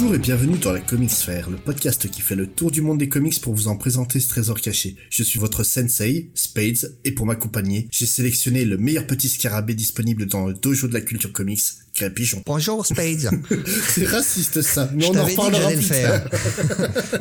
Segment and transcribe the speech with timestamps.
[0.00, 2.96] Bonjour et bienvenue dans la Comics Sphere, le podcast qui fait le tour du monde
[2.96, 4.96] des comics pour vous en présenter ce trésor caché.
[5.10, 10.24] Je suis votre sensei, Spades, et pour m'accompagner, j'ai sélectionné le meilleur petit scarabée disponible
[10.24, 11.60] dans le dojo de la culture comics,
[11.94, 12.42] Grey Pigeon.
[12.46, 13.28] Bonjour Spades.
[13.88, 16.22] C'est raciste ça, mais Je on en reparlera plus tard.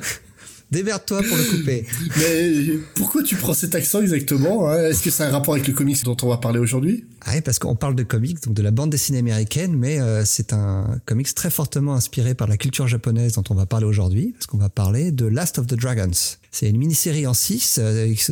[0.71, 1.85] Démerde-toi pour le couper.
[2.17, 4.85] Mais pourquoi tu prends cet accent exactement hein?
[4.85, 7.05] Est-ce que c'est un rapport avec le comics dont on va parler aujourd'hui?
[7.25, 10.23] Ah oui, parce qu'on parle de comics, donc de la bande dessinée américaine, mais euh,
[10.25, 14.33] c'est un comics très fortement inspiré par la culture japonaise dont on va parler aujourd'hui,
[14.33, 16.11] parce qu'on va parler de Last of the Dragons.
[16.51, 17.79] C'est une mini-série en 6,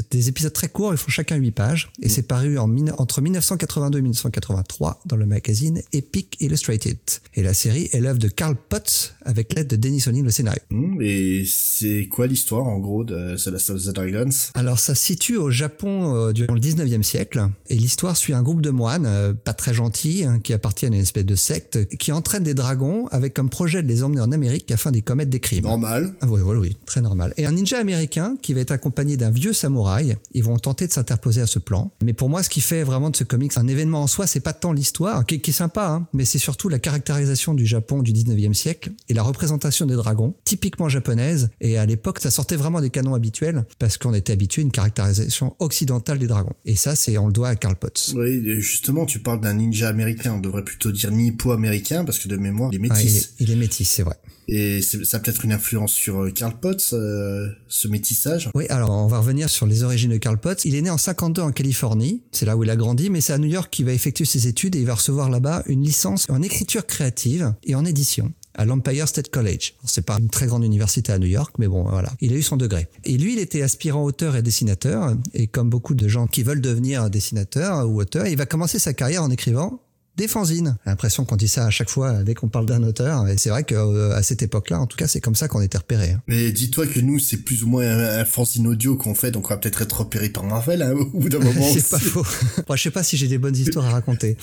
[0.10, 4.00] des épisodes très courts, ils font chacun 8 pages, et c'est paru en entre 1982
[4.00, 6.98] et 1983 dans le magazine Epic Illustrated.
[7.36, 10.62] Et la série est l'œuvre de Carl Potts avec l'aide de Dennis O'Neill le scénario.
[10.70, 14.30] Hmm, Et c'est quoi l'histoire en gros de The Last of the Dragons?
[14.54, 18.44] Alors ça se situe au Japon euh, durant le 19e siècle et l'histoire suit un
[18.44, 21.88] groupe de moines euh, pas très gentils hein, qui appartiennent à une espèce de secte
[21.98, 25.30] qui entraîne des dragons avec comme projet de les emmener en Amérique afin d'y commettre
[25.30, 25.66] des crimes.
[25.66, 26.14] Normal.
[26.22, 27.34] Ah oui, oui, oui, très normal.
[27.38, 30.16] Et un ninja américain qui va être accompagné d'un vieux samouraï.
[30.34, 31.92] Ils vont tenter de s'interposer à ce plan.
[32.04, 34.40] Mais pour moi, ce qui fait vraiment de ce comics un événement en soi, c'est
[34.40, 38.02] pas tant l'histoire, qui, qui est sympa, hein, mais c'est surtout la caractérisation du Japon
[38.04, 41.50] du 19e siècle et la représentation des dragons, typiquement japonaise.
[41.60, 44.72] Et à l'époque, ça sortait vraiment des canons habituels parce qu'on était habitué à une
[44.72, 46.54] caractérisation occidentale des dragons.
[46.66, 48.14] Et ça, c'est on le doit à Karl Potts.
[48.16, 52.38] Oui, justement, tu parles d'un ninja américain, on devrait plutôt dire nippo-américain, parce que de
[52.38, 53.18] mémoire, il est Ah, il, métis.
[53.24, 54.16] est, il est métis, c'est vrai.
[54.50, 58.50] Et ça a peut-être une influence sur euh, Karl Potts, euh, ce métissage.
[58.56, 60.64] Oui, alors on va revenir sur les origines de Karl Potts.
[60.64, 63.34] Il est né en 52 en Californie, c'est là où il a grandi, mais c'est
[63.34, 66.26] à New York qu'il va effectuer ses études et il va recevoir là-bas une licence
[66.30, 69.74] en écriture créative et en édition à l'Empire State College.
[69.84, 72.12] C'est pas une très grande université à New York, mais bon, voilà.
[72.22, 72.88] Il a eu son degré.
[73.06, 76.62] Et lui, il était aspirant auteur et dessinateur, et comme beaucoup de gens qui veulent
[76.62, 79.82] devenir dessinateur ou auteur, il va commencer sa carrière en écrivant
[80.18, 80.78] des fanzines.
[80.84, 83.50] J'ai l'impression qu'on dit ça à chaque fois dès qu'on parle d'un auteur, et c'est
[83.50, 86.12] vrai qu'à cette époque-là, en tout cas, c'est comme ça qu'on était repéré.
[86.12, 86.22] hein.
[86.28, 89.46] Mais dis-toi que nous, c'est plus ou moins un, un fanzine audio qu'on fait, donc
[89.46, 92.26] on va peut-être être repéré par Marvel hein, au bout d'un moment C'est pas faux.
[92.68, 94.36] Bon, je sais pas si j'ai des bonnes histoires à raconter.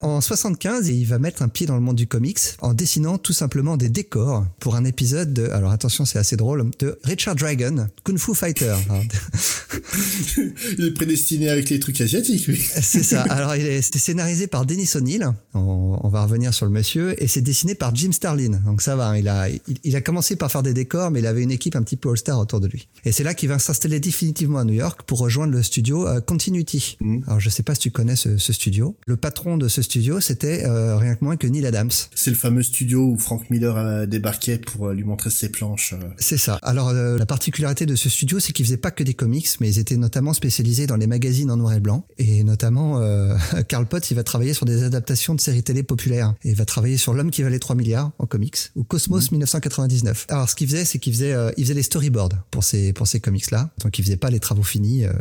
[0.00, 3.32] En 75, il va mettre un pied dans le monde du comics en dessinant tout
[3.32, 7.86] simplement des décors pour un épisode de, alors attention, c'est assez drôle, de Richard Dragon,
[8.04, 8.74] Kung Fu Fighter.
[10.78, 12.60] Il est prédestiné avec les trucs asiatiques, lui.
[12.80, 13.22] C'est ça.
[13.22, 14.86] Alors, il est, scénarisé par Dennis
[15.54, 17.20] On, on va revenir sur le monsieur.
[17.22, 18.60] Et c'est dessiné par Jim Starlin.
[18.64, 19.08] Donc ça va.
[19.10, 19.16] hein.
[19.16, 21.76] Il a, il, il a commencé par faire des décors, mais il avait une équipe
[21.76, 22.88] un petit peu all-star autour de lui.
[23.04, 26.20] Et c'est là qu'il va s'installer définitivement à New York pour rejoindre le studio euh,
[26.20, 26.96] Continuity.
[27.26, 28.96] Alors, je sais pas si tu connais ce, ce studio.
[29.06, 31.90] Le patron de ce studio, c'était euh, rien que moins que Neil Adams.
[32.14, 35.94] C'est le fameux studio où Frank Miller euh, débarquait pour euh, lui montrer ses planches.
[36.16, 36.58] C'est ça.
[36.62, 39.68] Alors euh, la particularité de ce studio, c'est qu'ils faisaient pas que des comics, mais
[39.68, 42.06] ils étaient notamment spécialisés dans les magazines en noir et blanc.
[42.18, 43.36] Et notamment, euh,
[43.68, 46.34] Karl Potts, il va travailler sur des adaptations de séries télé populaires.
[46.44, 50.26] Et il va travailler sur L'homme qui valait 3 milliards en comics ou Cosmos 1999.
[50.28, 53.06] Alors ce qu'il faisait, c'est qu'il faisait, euh, il faisait les storyboards pour ces pour
[53.06, 53.70] ces comics-là.
[53.82, 55.12] Donc il faisait pas les travaux finis euh,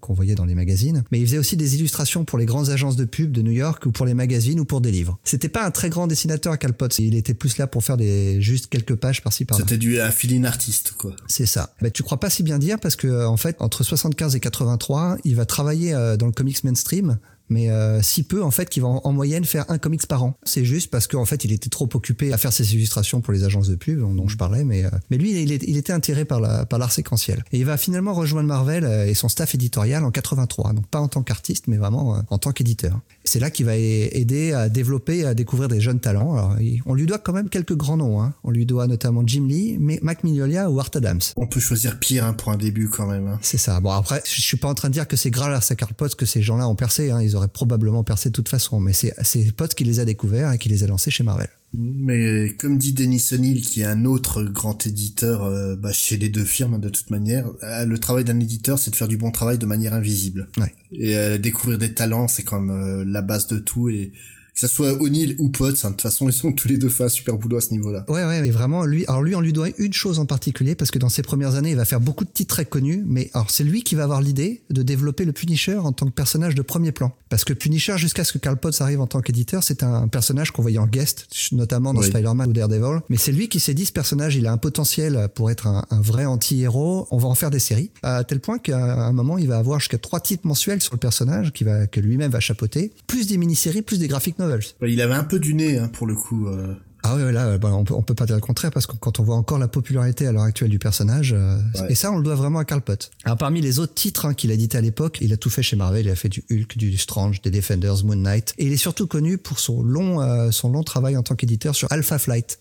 [0.00, 2.96] qu'on voyait dans les magazines, mais il faisait aussi des illustrations pour les grandes agences
[2.96, 5.18] de pub de New York ou pour les magazines ou pour des livres.
[5.24, 6.98] C'était pas un très grand dessinateur Karl Potts.
[6.98, 9.64] Il était plus là pour faire des juste quelques pages par-ci par-là.
[9.64, 11.14] C'était du un feeling artiste, quoi.
[11.26, 11.74] C'est ça.
[11.80, 14.40] Bah, tu crois pas si bien dire parce que euh, en fait entre 75 et
[14.40, 17.18] 83, il va travailler dans le comics mainstream
[17.50, 20.22] mais euh, si peu en fait qu'il va en, en moyenne faire un comics par
[20.22, 20.36] an.
[20.44, 23.44] C'est juste parce qu'en fait il était trop occupé à faire ses illustrations pour les
[23.44, 26.64] agences de pub dont, je parlais, mais euh, mais lui il, était attiré par la
[26.64, 30.10] par l'art séquentiel et il va finalement rejoindre Marvel euh, et son staff éditorial en
[30.10, 33.00] 83, donc pas en tant qu'artiste mais vraiment en tant qu'éditeur.
[33.24, 36.34] C'est là qu'il va aider à développer et à découvrir des jeunes talents.
[36.34, 36.56] Alors,
[36.86, 38.22] on lui doit quand même quelques grands noms.
[38.22, 38.34] Hein.
[38.44, 41.20] On lui doit notamment Jim Lee, mais Mac Mignola ou Art Adams.
[41.36, 43.28] On peut choisir pire hein, pour un début quand même.
[43.28, 43.38] hein.
[43.42, 43.80] C'est ça.
[43.80, 46.14] Bon après, je suis pas en train de dire que c'est grâce à Karl Potts
[46.14, 47.12] que ces gens-là ont percé.
[47.22, 50.52] Ils auraient probablement percé de toute façon, mais c'est c'est Potts qui les a découverts
[50.52, 51.48] et qui les a lancés chez Marvel.
[51.72, 56.28] Mais comme dit Dennis O'Neill, qui est un autre grand éditeur euh, bah, chez les
[56.28, 59.30] deux firmes de toute manière, euh, le travail d'un éditeur, c'est de faire du bon
[59.30, 60.48] travail de manière invisible.
[60.56, 60.74] Ouais.
[60.92, 63.88] Et euh, découvrir des talents, c'est quand même la base de tout.
[63.88, 64.12] Et
[64.54, 66.88] que ça soit O'Neill ou Potts, hein, de toute façon, ils sont tous les deux
[66.88, 68.04] fait un super boulot à ce niveau-là.
[68.08, 70.90] Ouais, ouais, mais vraiment, lui, alors lui, on lui doit une chose en particulier, parce
[70.90, 73.50] que dans ses premières années, il va faire beaucoup de titres très connus, mais alors
[73.50, 76.62] c'est lui qui va avoir l'idée de développer le Punisher en tant que personnage de
[76.62, 77.12] premier plan.
[77.28, 80.50] Parce que Punisher, jusqu'à ce que Karl Potts arrive en tant qu'éditeur, c'est un personnage
[80.50, 82.08] qu'on voyait en guest, notamment dans Oui.
[82.08, 83.00] Spider-Man ou Daredevil.
[83.08, 85.84] Mais c'est lui qui s'est dit, ce personnage, il a un potentiel pour être un,
[85.90, 87.90] un vrai anti-héros, on va en faire des séries.
[88.02, 90.98] À tel point qu'à un moment, il va avoir jusqu'à trois titres mensuels sur le
[90.98, 94.64] personnage, qui va, que lui-même va chapeauter, plus des mini-séries, plus des graphic novels.
[94.86, 96.48] Il avait un peu du nez, hein, pour le coup.
[96.48, 96.74] euh.
[97.02, 99.20] Ah ouais, là, bah, on, peut, on peut pas dire le contraire parce que quand
[99.20, 101.92] on voit encore la popularité à l'heure actuelle du personnage, euh, Ouais.
[101.92, 103.10] et ça, on le doit vraiment à Karl Potts.
[103.24, 105.62] Alors parmi les autres titres hein, qu'il a édité à l'époque, il a tout fait
[105.62, 106.04] chez Marvel.
[106.04, 109.06] Il a fait du Hulk, du Strange, des Defenders, Moon Knight, et il est surtout
[109.06, 112.58] connu pour son long, euh, son long travail en tant qu'éditeur sur Alpha Flight.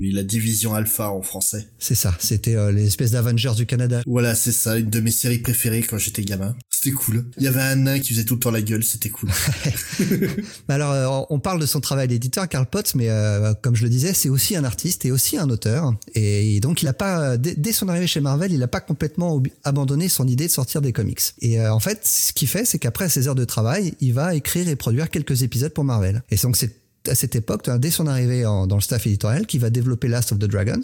[0.00, 1.68] Oui, la division Alpha en français.
[1.78, 4.00] C'est ça, c'était euh, les espèces d'Avengers du Canada.
[4.06, 6.56] Voilà, c'est ça, une de mes séries préférées quand j'étais gamin.
[6.70, 7.26] C'était cool.
[7.36, 9.28] Il y avait un nain qui faisait tout le temps la gueule, c'était cool.
[10.68, 13.90] Alors, euh, on parle de son travail d'éditeur, Karl Potts, mais euh, comme je le
[13.90, 15.94] disais, c'est aussi un artiste et aussi un auteur.
[16.14, 19.42] Et donc, il a pas, dès, dès son arrivée chez Marvel, il n'a pas complètement
[19.64, 21.20] abandonné son idée de sortir des comics.
[21.42, 24.66] Et en fait, ce qu'il fait, c'est qu'après ses heures de travail, il va écrire
[24.66, 26.22] et produire quelques épisodes pour Marvel.
[26.30, 29.70] Et donc, c'est à cette époque, dès son arrivée dans le staff éditorial, qui va
[29.70, 30.80] développer Last of the Dragons,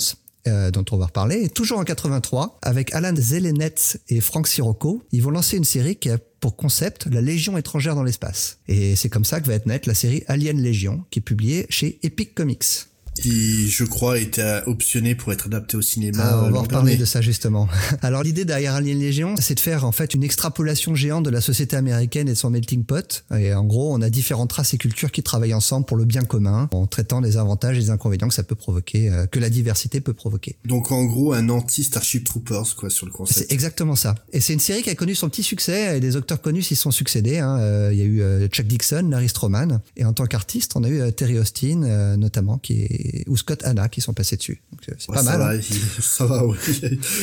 [0.46, 1.48] euh, dont on va reparler.
[1.48, 6.08] Toujours en 83, avec Alan Zelenetz et Frank Sirocco, ils vont lancer une série qui
[6.08, 8.58] a pour concept la Légion étrangère dans l'espace.
[8.68, 11.66] Et c'est comme ça que va être nette la série Alien Légion, qui est publiée
[11.68, 12.86] chez Epic Comics
[13.20, 16.22] qui, je crois, était optionné pour être adapté au cinéma.
[16.22, 17.68] Ah, on va reparler de ça justement.
[18.02, 21.40] Alors l'idée derrière Alien Légion, c'est de faire en fait une extrapolation géante de la
[21.40, 23.24] société américaine et de son melting pot.
[23.36, 26.22] Et en gros, on a différentes races et cultures qui travaillent ensemble pour le bien
[26.22, 29.50] commun, en traitant les avantages et les inconvénients que ça peut provoquer, euh, que la
[29.50, 30.56] diversité peut provoquer.
[30.64, 33.38] Donc en gros, un anti-Starship Troopers quoi sur le concept.
[33.38, 34.14] C'est exactement ça.
[34.32, 36.76] Et c'est une série qui a connu son petit succès et des acteurs connus s'y
[36.76, 37.38] sont succédés.
[37.38, 37.58] Hein.
[37.60, 40.84] Euh, il y a eu euh, Chuck Dixon, Larry Stroman, et en tant qu'artiste, on
[40.84, 44.62] a eu Terry Austin notamment qui est ou Scott Hanna qui sont passés dessus.
[44.88, 45.38] Euh, c'est pas mal.
[45.38, 45.60] Va, hein.
[46.00, 46.56] Ça va, oui.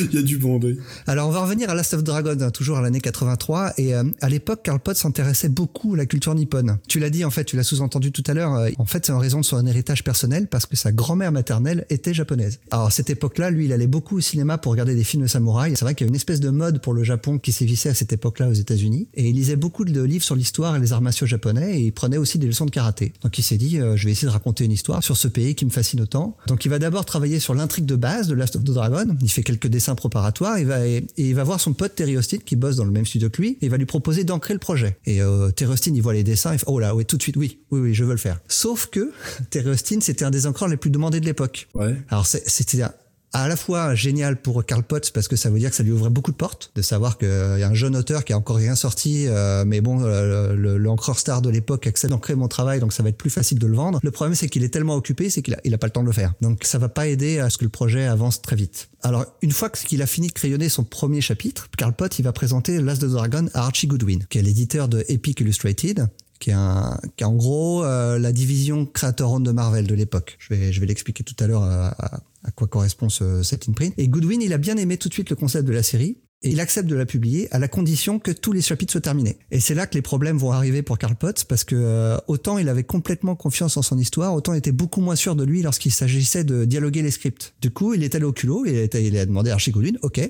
[0.00, 0.76] Il y a du monde.
[1.06, 3.74] Alors on va revenir à Last of Dragon, hein, toujours à l'année 83.
[3.78, 6.78] Et euh, à l'époque, Karl Potts s'intéressait beaucoup à la culture nippone.
[6.88, 8.54] Tu l'as dit en fait, tu l'as sous-entendu tout à l'heure.
[8.54, 11.86] Euh, en fait, c'est en raison de son héritage personnel parce que sa grand-mère maternelle
[11.90, 12.60] était japonaise.
[12.70, 15.28] Alors à cette époque-là, lui, il allait beaucoup au cinéma pour regarder des films de
[15.28, 15.74] samouraï.
[15.76, 17.94] C'est vrai qu'il y a une espèce de mode pour le Japon qui sévissait à
[17.94, 19.08] cette époque-là aux États-Unis.
[19.14, 21.92] Et il lisait beaucoup de livres sur l'histoire et les arts martiaux japonais et il
[21.92, 23.12] prenait aussi des leçons de karaté.
[23.22, 25.64] Donc il s'est dit, je vais essayer de raconter une histoire sur ce pays qui
[25.64, 28.64] me fascine autant donc il va d'abord travailler sur l'intrigue de base de Last of
[28.64, 29.16] the Dragon.
[29.20, 30.58] Il fait quelques dessins préparatoires.
[30.58, 33.06] Il va, et, il va voir son pote Terry Austin qui bosse dans le même
[33.06, 33.58] studio que lui.
[33.60, 34.98] Et il va lui proposer d'ancrer le projet.
[35.06, 36.52] Et euh, Terry Austin, il voit les dessins.
[36.52, 38.40] Il fait, oh là, oui, tout de suite, oui, oui, oui, je veux le faire.
[38.48, 39.12] Sauf que
[39.50, 41.68] Terry Austin, c'était un des encreurs les plus demandés de l'époque.
[41.74, 41.96] Ouais.
[42.08, 42.82] Alors c'était
[43.34, 45.90] à la fois génial pour Karl Potts parce que ça veut dire que ça lui
[45.90, 48.56] ouvrait beaucoup de portes, de savoir qu'il y a un jeune auteur qui a encore
[48.56, 53.02] rien sorti, euh, mais bon, l'encreur star de l'époque accepte d'ancrer mon travail, donc ça
[53.02, 53.98] va être plus facile de le vendre.
[54.02, 56.02] Le problème, c'est qu'il est tellement occupé, c'est qu'il a, il a pas le temps
[56.02, 56.34] de le faire.
[56.40, 58.88] Donc ça va pas aider à ce que le projet avance très vite.
[59.02, 62.32] Alors, une fois qu'il a fini de crayonner son premier chapitre, Karl Potts, il va
[62.32, 66.08] présenter Last of the Dragon à Archie Goodwin, qui est l'éditeur de Epic Illustrated,
[66.44, 70.36] qui est, un, qui est en gros euh, la division créateur de Marvel de l'époque.
[70.38, 71.96] Je vais, je vais l'expliquer tout à l'heure à,
[72.44, 73.94] à quoi correspond ce, cet imprint.
[73.96, 76.18] Et Goodwin, il a bien aimé tout de suite le concept de la série.
[76.42, 79.38] Et il accepte de la publier à la condition que tous les chapitres soient terminés.
[79.50, 82.58] Et c'est là que les problèmes vont arriver pour Karl Potts parce que euh, autant
[82.58, 85.62] il avait complètement confiance en son histoire, autant il était beaucoup moins sûr de lui
[85.62, 87.54] lorsqu'il s'agissait de dialoguer les scripts.
[87.62, 90.20] Du coup, il est allé au culot et il a demandé à Archie Goodwin, ok,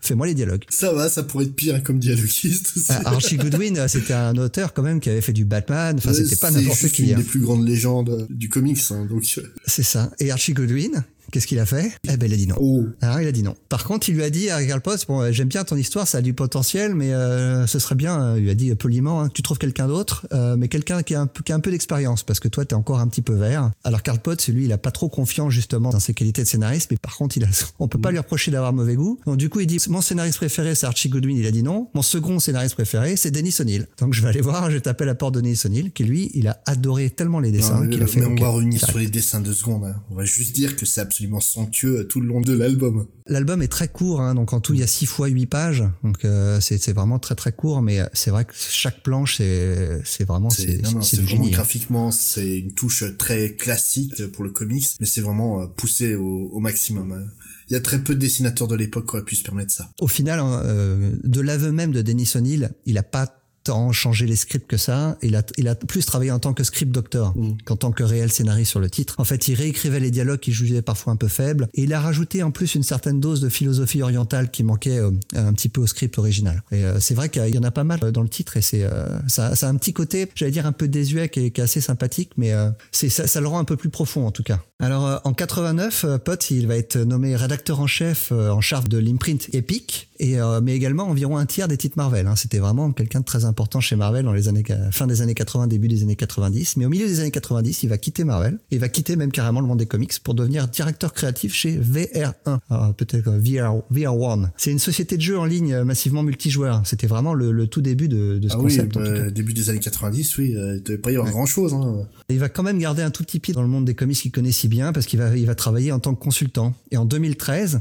[0.00, 0.64] Fais-moi les dialogues.
[0.70, 2.72] Ça va, ça pourrait être pire comme dialoguiste.
[2.88, 5.96] Ah, Archie Goodwin, euh, c'était un auteur quand même qui avait fait du Batman.
[5.98, 6.88] Enfin, c'était pas n'importe qui.
[6.88, 7.16] C'est une hein.
[7.18, 9.24] des plus grandes légendes du comics, hein, donc.
[9.66, 10.10] C'est ça.
[10.18, 11.92] Et Archie Goodwin, Qu'est-ce qu'il a fait?
[12.08, 12.56] Eh ben, il a dit non.
[12.60, 12.84] Oh.
[13.00, 13.54] Alors, il a dit non.
[13.68, 16.08] Par contre, il lui a dit à Karl Potts, bon, euh, j'aime bien ton histoire,
[16.08, 19.22] ça a du potentiel, mais euh, ce serait bien, euh, il lui a dit poliment,
[19.22, 20.26] hein, tu trouves quelqu'un d'autre,
[20.56, 22.74] mais quelqu'un qui a un peu, qui a un peu d'expérience, parce que toi, t'es
[22.74, 23.70] encore un petit peu vert.
[23.84, 26.90] Alors, Karl Potts, lui, il a pas trop confiance justement dans ses qualités de scénariste,
[26.90, 29.20] mais par contre, il a, on peut pas lui reprocher d'avoir mauvais goût.
[29.26, 31.88] Donc, du coup, il dit, mon scénariste préféré, c'est Archie Goodwin, il a dit non.
[31.94, 33.86] Mon second scénariste préféré, c'est Dennis O'Neill.
[33.98, 36.48] Donc, je vais aller voir, je taper la porte de Dennis O'Neill, qui lui, il
[36.48, 38.20] a adoré tellement les dessins qu'il a fait.
[38.20, 39.84] Mais on va revenir sur les dessins de secondes.
[39.84, 39.96] Hein.
[40.10, 43.06] On va juste dire que c'est absolument somptueux tout le long de l'album.
[43.26, 45.84] L'album est très court, hein, donc en tout il y a 6 fois 8 pages,
[46.02, 50.50] donc euh, c'est vraiment très très court, mais c'est vrai que chaque planche c'est vraiment
[50.50, 50.80] c'est
[51.20, 51.48] du génie.
[51.48, 51.52] Hein.
[51.52, 56.58] Graphiquement c'est une touche très classique pour le comics, mais c'est vraiment euh, poussé au,
[56.60, 57.12] maximum.
[57.12, 57.24] Hein.
[57.68, 59.90] Il y a très peu de dessinateurs de l'époque qui auraient pu se permettre ça.
[60.00, 63.39] Au final, euh, de l'aveu même de Dennis O'Neill, il a pas
[63.70, 65.16] tant changé les scripts que ça.
[65.22, 67.58] Il a, il a plus travaillé en tant que script doctor mm.
[67.64, 69.14] qu'en tant que réel scénariste sur le titre.
[69.18, 72.00] En fait, il réécrivait les dialogues qu'il jugeait parfois un peu faibles et il a
[72.00, 75.80] rajouté en plus une certaine dose de philosophie orientale qui manquait euh, un petit peu
[75.80, 76.64] au script original.
[76.72, 78.82] Et euh, c'est vrai qu'il y en a pas mal dans le titre et c'est
[78.82, 81.60] euh, ça, ça a un petit côté, j'allais dire un peu désuet qui est, qui
[81.60, 82.52] est assez sympathique, mais
[82.90, 84.60] c'est ça, ça, le rend un peu plus profond en tout cas.
[84.80, 89.48] Alors en 89, Potts il va être nommé rédacteur en chef en charge de l'imprint
[89.52, 92.26] Epic et mais également environ un tiers des titres Marvel.
[92.26, 92.36] Hein.
[92.36, 95.66] C'était vraiment quelqu'un de très important chez Marvel dans les années fin des années 80,
[95.66, 96.76] début des années 90.
[96.76, 98.58] Mais au milieu des années 90, il va quitter Marvel.
[98.70, 102.34] Il va quitter même carrément le monde des comics pour devenir directeur créatif chez VR1,
[102.46, 104.50] ah, peut-être VR, VR1.
[104.56, 106.82] C'est une société de jeux en ligne massivement multijoueur.
[106.84, 108.96] C'était vraiment le, tout début de, de ce ah concept.
[108.96, 111.72] Oui, bah, début des années 90, oui, euh, il devait pas y avoir grand chose.
[111.74, 112.06] Hein.
[112.28, 114.32] Il va quand même garder un tout petit pied dans le monde des comics qu'il
[114.32, 116.74] connaît si bien parce qu'il va, il va travailler en tant que consultant.
[116.90, 117.80] Et en 2013,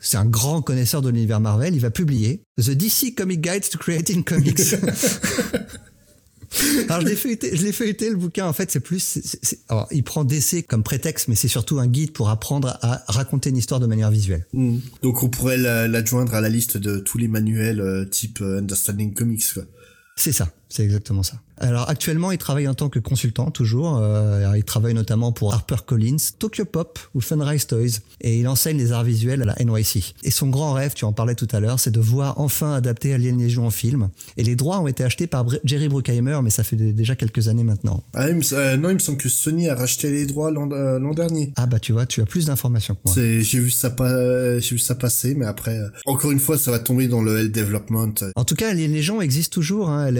[0.00, 3.78] c'est un grand connaisseur de l'univers Marvel, il va publier The DC Comic Guides to
[3.78, 4.60] Creating Comics.
[6.88, 8.46] Alors je l'ai feuilleté, je l'ai feuilleté le bouquin.
[8.46, 11.86] En fait, c'est plus, c'est, alors il prend DC comme prétexte, mais c'est surtout un
[11.86, 14.46] guide pour apprendre à raconter une histoire de manière visuelle.
[14.52, 14.78] Hmm.
[15.02, 19.14] Donc on pourrait l'adjoindre à la liste de tous les manuels euh, type euh, Understanding
[19.14, 19.54] Comics.
[19.54, 19.62] Quoi.
[20.16, 21.36] C'est ça, c'est exactement ça.
[21.60, 23.98] Alors actuellement, il travaille en tant que consultant toujours.
[23.98, 28.92] Euh, il travaille notamment pour HarperCollins, Tokyo Pop ou Funrise Toys, et il enseigne les
[28.92, 30.14] arts visuels à la NYC.
[30.22, 33.12] Et son grand rêve, tu en parlais tout à l'heure, c'est de voir enfin adapter
[33.12, 34.08] Alien Legion en film.
[34.38, 37.64] Et les droits ont été achetés par Jerry Bruckheimer, mais ça fait déjà quelques années
[37.64, 38.02] maintenant.
[38.14, 41.52] Ah, euh, non, il me semble que Sony a racheté les droits l'an euh, dernier.
[41.56, 43.14] Ah bah tu vois, tu as plus d'informations que moi.
[43.14, 46.78] J'ai vu ça pas, j'ai vu ça passer, mais après, encore une fois, ça va
[46.78, 48.14] tomber dans le L development.
[48.34, 49.90] En tout cas, Alien Legion existe toujours.
[49.90, 50.10] Hein,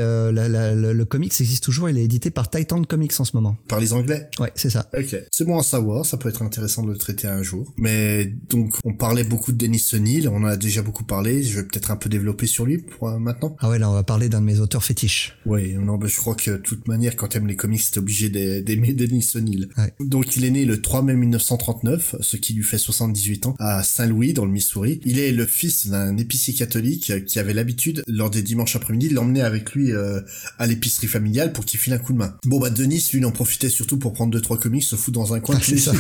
[0.49, 1.89] le, le, le comics existe toujours.
[1.89, 3.57] Il est édité par Titan Comics en ce moment.
[3.69, 4.29] Par les Anglais?
[4.39, 4.89] Ouais, c'est ça.
[4.97, 5.17] Ok.
[5.31, 7.73] C'est bon à savoir, ça peut être intéressant de le traiter un jour.
[7.77, 11.61] Mais donc, on parlait beaucoup de Denis O'Neill, on en a déjà beaucoup parlé, je
[11.61, 13.57] vais peut-être un peu développer sur lui pour euh, maintenant.
[13.61, 15.37] Ah ouais, là on va parler d'un de mes auteurs fétiches.
[15.47, 18.29] Oui, non, bah, je crois que de toute manière, quand t'aimes les comics, t'es obligé
[18.29, 19.69] d'aimer Denis O'Neill.
[19.77, 19.93] Ouais.
[20.01, 23.83] Donc il est né le 3 mai 1939, ce qui lui fait 78 ans, à
[23.83, 25.01] Saint-Louis, dans le Missouri.
[25.05, 29.15] Il est le fils d'un épicier catholique qui avait l'habitude, lors des dimanches après-midi, de
[29.15, 30.21] l'emmener avec lui euh,
[30.59, 32.37] à l'épicerie familiale pour qu'il file coup de main.
[32.45, 35.19] Bon bah Denis, lui, il en profitait surtout pour prendre deux trois comics, se foutre
[35.19, 35.93] dans un coin ah,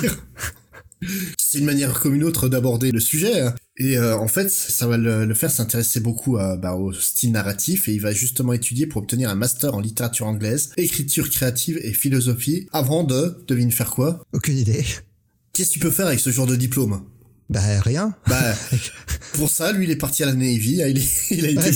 [1.38, 3.40] C'est une manière comme une autre d'aborder le sujet.
[3.40, 3.54] Hein.
[3.78, 7.94] Et euh, en fait, ça va le, faire s'intéresser beaucoup bah, au style narratif et
[7.94, 12.68] il va justement étudier pour obtenir un master en littérature anglaise, écriture créative et philosophie
[12.72, 14.22] avant de, devine faire quoi?
[14.32, 14.84] Aucune idée.
[15.52, 17.02] Qu'est-ce que tu peux faire avec ce genre de diplôme?
[17.50, 18.14] Bah rien.
[18.28, 18.54] Bah
[19.34, 20.80] pour ça, lui, il est parti à la Navy.
[20.86, 21.02] Il,
[21.36, 21.72] il a été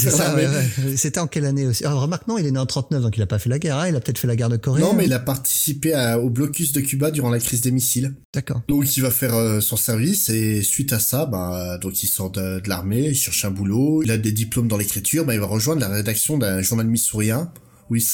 [0.97, 1.85] C'était en quelle année aussi?
[1.85, 3.78] Alors remarque, non, il est né en 39, donc il a pas fait la guerre.
[3.78, 3.88] Hein.
[3.88, 4.81] il a peut-être fait la guerre de Corée.
[4.81, 5.07] Non, mais hein.
[5.07, 8.14] il a participé au blocus de Cuba durant la crise des missiles.
[8.33, 8.62] D'accord.
[8.69, 12.31] Donc il va faire euh, son service et suite à ça, bah donc il sort
[12.31, 15.40] de, de l'armée, il cherche un boulot, il a des diplômes dans l'écriture, bah il
[15.40, 17.52] va rejoindre la rédaction d'un journal missourien
[17.91, 18.07] oui,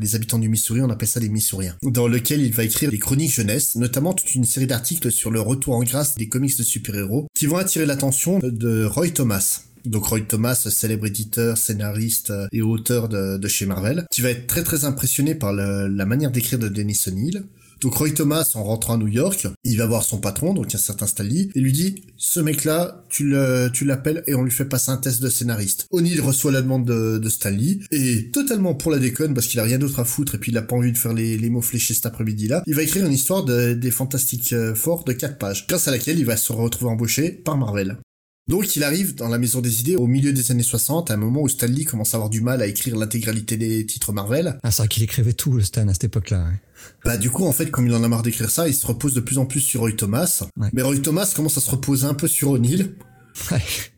[0.00, 2.98] les habitants du Missouri, on appelle ça les Missouriens, dans lequel il va écrire des
[2.98, 6.62] chroniques jeunesse, notamment toute une série d'articles sur le retour en grâce des comics de
[6.62, 9.62] super-héros, qui vont attirer l'attention de Roy Thomas.
[9.84, 14.62] Donc Roy Thomas, célèbre éditeur, scénariste et auteur de, chez Marvel, qui va être très
[14.62, 17.44] très impressionné par la manière d'écrire de Dennis O'Neill,
[17.82, 20.78] donc Roy Thomas, en rentrant à New York, il va voir son patron, donc un
[20.78, 24.64] certain Stanley, et lui dit, ce mec-là, tu le, tu l'appelles et on lui fait
[24.64, 25.86] passer un test de scénariste.
[25.90, 29.64] O'Neill reçoit la demande de, de Stanley, et totalement pour la déconne, parce qu'il a
[29.64, 31.92] rien d'autre à foutre, et puis il a pas envie de faire les, mots fléchés
[31.92, 35.66] cet après-midi-là, il va écrire une histoire de, des Fantastiques euh, Four de 4 pages,
[35.66, 37.98] grâce à laquelle il va se retrouver embauché par Marvel.
[38.48, 41.16] Donc il arrive dans la maison des idées au milieu des années 60, à un
[41.16, 44.58] moment où Stanley commence à avoir du mal à écrire l'intégralité des titres Marvel.
[44.62, 46.48] Ah c'est vrai qu'il écrivait tout le Stan à cette époque-là.
[47.04, 49.14] Bah du coup en fait comme il en a marre d'écrire ça, il se repose
[49.14, 50.44] de plus en plus sur Roy Thomas.
[50.72, 52.94] Mais Roy Thomas commence à se reposer un peu sur O'Neill?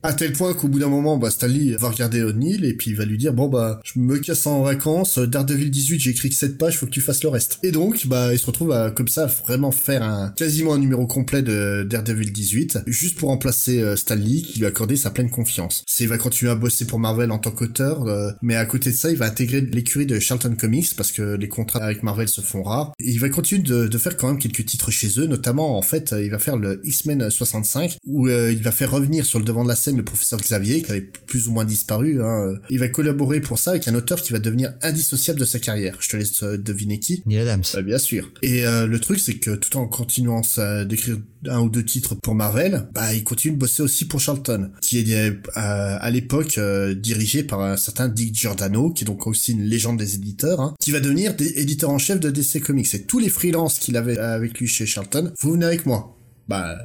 [0.02, 2.96] À tel point qu'au bout d'un moment, bah, Stanley va regarder O'Neill et puis il
[2.96, 6.34] va lui dire, bon, bah, je me casse en vacances, Daredevil 18, j'ai écrit que
[6.34, 7.58] 7 pages, faut que tu fasses le reste.
[7.62, 11.06] Et donc, bah, il se retrouve à, comme ça, vraiment faire un, quasiment un numéro
[11.06, 15.30] complet de Daredevil 18, juste pour remplacer euh, Stanley, qui lui a accordé sa pleine
[15.30, 15.84] confiance.
[15.86, 18.90] C'est, il va continuer à bosser pour Marvel en tant qu'auteur, euh, mais à côté
[18.90, 22.28] de ça, il va intégrer l'écurie de Charlton Comics, parce que les contrats avec Marvel
[22.28, 22.92] se font rares.
[23.00, 25.82] Et il va continuer de, de, faire quand même quelques titres chez eux, notamment, en
[25.82, 29.44] fait, il va faire le X-Men 65, où euh, il va faire revenir sur le
[29.44, 32.22] devant de la scène le professeur Xavier, qui avait plus ou moins disparu.
[32.22, 32.54] Hein.
[32.70, 35.96] Il va collaborer pour ça avec un auteur qui va devenir indissociable de sa carrière.
[36.00, 37.22] Je te laisse euh, deviner qui.
[37.26, 37.62] Neil Adams.
[37.74, 38.30] Euh, bien sûr.
[38.42, 40.42] Et euh, le truc, c'est que tout en continuant
[40.86, 41.16] d'écrire
[41.46, 44.98] un ou deux titres pour Marvel, bah il continue de bosser aussi pour Charlton, qui
[45.00, 46.58] est à l'époque
[46.96, 50.74] dirigé par un certain Dick Giordano, qui est donc aussi une légende des éditeurs, hein,
[50.80, 52.94] qui va devenir éditeur en chef de DC Comics.
[52.94, 56.16] Et tous les freelances qu'il avait avec lui chez Charlton, vous venez avec moi.
[56.48, 56.78] Bah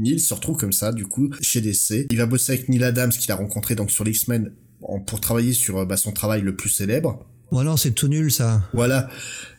[0.00, 2.06] Neil se retrouve comme ça, du coup, chez DC.
[2.10, 4.50] Il va bosser avec Neil Adams, qu'il a rencontré donc sur les X-Men,
[5.06, 7.26] pour travailler sur euh, bah, son travail le plus célèbre.
[7.52, 8.62] Bon non, c'est tout nul ça.
[8.72, 9.08] Voilà.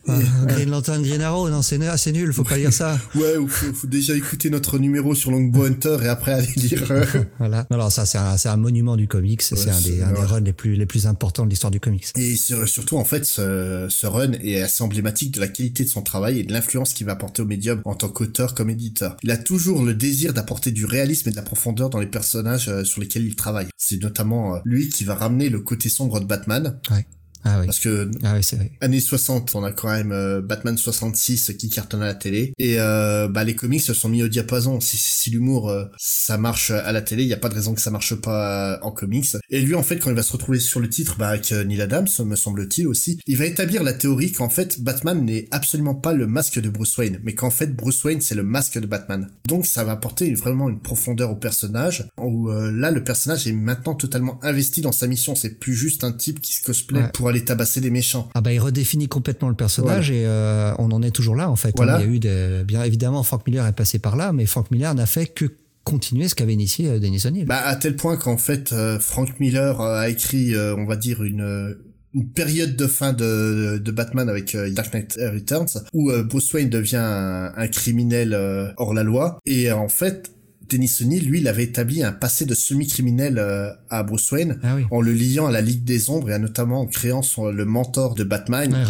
[0.08, 0.18] Ah,
[0.48, 2.98] Green Lantern, Green Arrow, non, c'est assez nul, faut pas lire ça.
[3.14, 6.82] ouais, faut, faut déjà écouter notre numéro sur Longbow Hunter et après aller lire.
[7.38, 7.68] Voilà.
[7.70, 10.54] Alors ça, c'est un, un, monument du comics, c'est un, des, un des runs les
[10.54, 12.06] plus, les plus importants de l'histoire du comics.
[12.16, 16.02] Et surtout, en fait, ce, ce, run est assez emblématique de la qualité de son
[16.02, 19.18] travail et de l'influence qu'il va apporter au médium en tant qu'auteur comme éditeur.
[19.24, 22.70] Il a toujours le désir d'apporter du réalisme et de la profondeur dans les personnages
[22.70, 23.68] euh, sur lesquels il travaille.
[23.78, 26.80] C'est notamment euh, lui qui va ramener le côté sombre de Batman.
[26.90, 27.06] Ouais.
[27.44, 27.66] Ah oui.
[27.66, 28.72] Parce que ah oui, c'est vrai.
[28.82, 32.80] années 60, on a quand même euh, Batman 66 qui cartonne à la télé et
[32.80, 34.80] euh, bah les comics se sont mis au diapason.
[34.80, 37.74] Si, si l'humour euh, ça marche à la télé, il y a pas de raison
[37.74, 39.38] que ça marche pas en comics.
[39.50, 41.82] Et lui en fait quand il va se retrouver sur le titre bah avec Neil
[41.82, 46.14] Adams me semble-t-il aussi, il va établir la théorie qu'en fait Batman n'est absolument pas
[46.14, 49.30] le masque de Bruce Wayne, mais qu'en fait Bruce Wayne c'est le masque de Batman.
[49.48, 53.96] Donc ça va apporter vraiment une profondeur au personnage où là le personnage est maintenant
[53.96, 57.44] totalement investi dans sa mission, c'est plus juste un type qui se cosplay pour aller
[57.44, 58.30] tabasser des méchants.
[58.34, 61.56] Ah bah il redéfinit complètement le personnage et euh, on en est toujours là en
[61.56, 61.74] fait.
[61.80, 64.72] Il y a eu des, bien évidemment Frank Miller est passé par là, mais Frank
[64.72, 65.46] Miller n'a fait que
[65.84, 67.46] continuer ce qu'avait initié euh, Denis O'Neill.
[67.46, 71.78] Bah à tel point qu'en fait euh, Frank Miller a écrit, on va dire une
[72.14, 76.98] une période de fin de, de Batman avec Dark Knight Returns où Bruce Wayne devient
[76.98, 78.38] un, un criminel
[78.76, 80.30] hors la loi et en fait
[80.72, 84.78] Denis O'Neill, lui, il avait établi un passé de semi-criminel euh, à Bruce Wayne ah
[84.90, 88.16] en le liant à la Ligue des Ombres et notamment en créant son, le mentor
[88.16, 88.74] de Batman.
[88.74, 88.84] Ouais,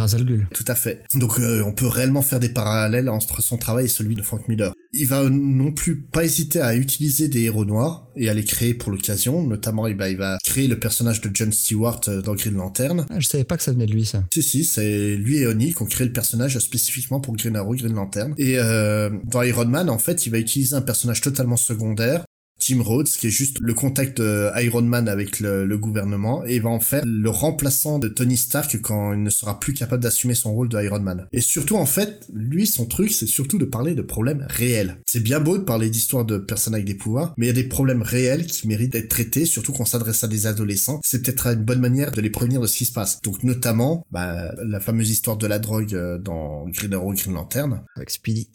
[0.53, 1.03] Tout à fait.
[1.15, 4.47] Donc euh, on peut réellement faire des parallèles entre son travail et celui de Frank
[4.47, 4.73] Miller.
[4.93, 8.73] Il va non plus pas hésiter à utiliser des héros noirs et à les créer
[8.73, 9.41] pour l'occasion.
[9.41, 13.05] Notamment, il va, il va créer le personnage de John Stewart euh, dans Green Lantern.
[13.09, 14.23] Ah, je savais pas que ça venait de lui, ça.
[14.33, 17.73] Si, si, c'est lui et O'Neill qui ont créé le personnage spécifiquement pour Green Arrow,
[17.73, 18.33] Green Lantern.
[18.37, 22.25] Et euh, dans Iron Man, en fait, il va utiliser un personnage totalement secondaire
[22.61, 26.69] Tim Rhodes, qui est juste le contact de Iron Man avec le, gouvernement, et va
[26.69, 30.53] en faire le remplaçant de Tony Stark quand il ne sera plus capable d'assumer son
[30.53, 31.27] rôle de Iron Man.
[31.31, 34.97] Et surtout, en fait, lui, son truc, c'est surtout de parler de problèmes réels.
[35.05, 37.53] C'est bien beau de parler d'histoires de personnes avec des pouvoirs, mais il y a
[37.53, 40.99] des problèmes réels qui méritent d'être traités, surtout quand on s'adresse à des adolescents.
[41.03, 43.19] C'est peut-être une bonne manière de les prévenir de ce qui se passe.
[43.23, 47.81] Donc, notamment, bah, la fameuse histoire de la drogue euh, dans Green Arrow, Green Lantern.
[47.95, 48.47] Avec Speedy.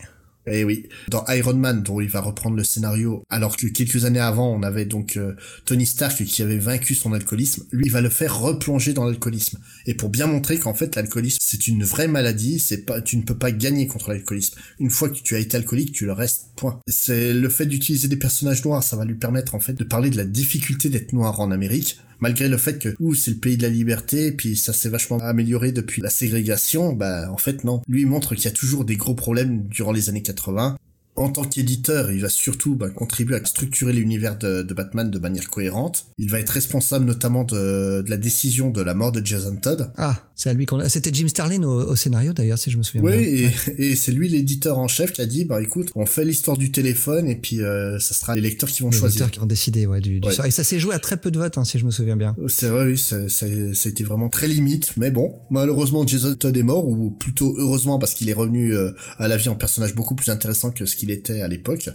[0.49, 4.21] Eh oui, dans Iron Man, dont il va reprendre le scénario, alors que quelques années
[4.21, 5.35] avant, on avait donc euh,
[5.65, 9.59] Tony Stark qui avait vaincu son alcoolisme, lui, il va le faire replonger dans l'alcoolisme.
[9.87, 13.23] Et pour bien montrer qu'en fait, l'alcoolisme, c'est une vraie maladie, c'est pas, tu ne
[13.23, 14.59] peux pas gagner contre l'alcoolisme.
[14.79, 16.81] Une fois que tu as été alcoolique, tu le restes, point.
[16.89, 20.11] C'est le fait d'utiliser des personnages noirs, ça va lui permettre, en fait, de parler
[20.11, 23.57] de la difficulté d'être noir en Amérique, malgré le fait que ouh c'est le pays
[23.57, 27.83] de la liberté puis ça s'est vachement amélioré depuis la ségrégation bah en fait non.
[27.89, 30.77] Lui montre qu'il y a toujours des gros problèmes durant les années 80
[31.17, 35.49] en tant qu'éditeur, il va surtout bah, contribuer à structurer l'univers de, Batman de manière
[35.49, 36.07] cohérente.
[36.19, 39.91] Il va être responsable notamment de, la décision de la mort de Jason Todd.
[39.97, 43.03] Ah, c'est à lui qu'on C'était Jim Starlin au, scénario d'ailleurs, si je me souviens
[43.03, 43.19] bien.
[43.19, 46.59] Oui, et, c'est lui l'éditeur en chef qui a dit, bah écoute, on fait l'histoire
[46.59, 49.07] du téléphone et puis euh, ça sera les lecteurs qui vont choisir.
[49.07, 51.39] Les lecteurs qui vont décider, ouais, du, Et ça s'est joué à très peu de
[51.39, 52.37] votes, hein, si je me souviens bien.
[52.49, 56.35] C'est vrai, oui, ça, ça, ça, a été vraiment très limite, mais bon, malheureusement Jason
[56.35, 59.55] Todd est mort, ou plutôt heureusement parce qu'il est revenu euh, à la vie en
[59.55, 61.91] personnage beaucoup plus intéressant que ce qu'il était à l'époque.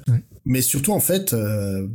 [0.46, 1.88] Mais surtout, en fait, euh,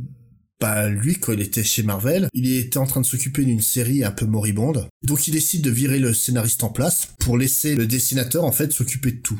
[0.59, 4.03] bah, lui, quand il était chez Marvel, il était en train de s'occuper d'une série
[4.03, 4.87] un peu moribonde.
[5.03, 8.71] Donc il décide de virer le scénariste en place pour laisser le dessinateur, en fait,
[8.71, 9.39] s'occuper de tout.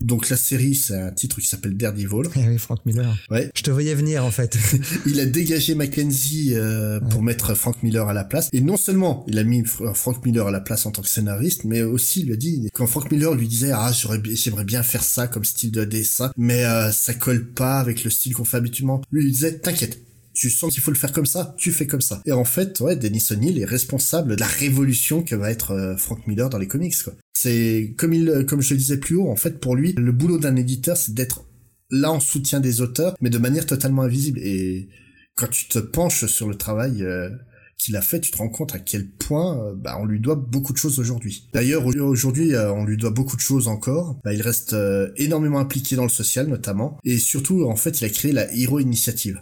[0.00, 2.30] Donc la série, c'est un titre qui s'appelle Daredevil.
[2.36, 3.16] Eh oui, Frank Miller.
[3.30, 3.50] Ouais.
[3.54, 4.58] Je te voyais venir en fait.
[5.06, 8.48] il a dégagé Mackenzie euh, pour mettre Frank Miller à la place.
[8.52, 11.64] Et non seulement il a mis Frank Miller à la place en tant que scénariste,
[11.64, 14.82] mais aussi il lui a dit quand Frank Miller lui disait ah j'aurais j'aimerais bien
[14.82, 18.44] faire ça comme style de dessin, mais euh, ça colle pas avec le style qu'on
[18.44, 19.02] fait habituellement.
[19.12, 20.02] Lui il disait t'inquiète,
[20.34, 22.22] tu sens qu'il faut le faire comme ça, tu fais comme ça.
[22.26, 25.96] Et en fait, ouais, Dennis O'Neill est responsable de la révolution que va être euh,
[25.96, 27.14] Frank Miller dans les comics, quoi.
[27.32, 30.38] C'est comme il, comme je le disais plus haut, en fait, pour lui, le boulot
[30.38, 31.46] d'un éditeur, c'est d'être
[31.90, 34.40] là en soutien des auteurs, mais de manière totalement invisible.
[34.42, 34.88] Et
[35.36, 37.30] quand tu te penches sur le travail euh,
[37.78, 40.34] qu'il a fait, tu te rends compte à quel point euh, bah, on lui doit
[40.34, 41.48] beaucoup de choses aujourd'hui.
[41.52, 44.18] D'ailleurs, aujourd'hui, euh, on lui doit beaucoup de choses encore.
[44.24, 44.76] Bah, il reste
[45.16, 46.98] énormément impliqué dans le social, notamment.
[47.04, 49.40] Et surtout, en fait, il a créé la Hero Initiative.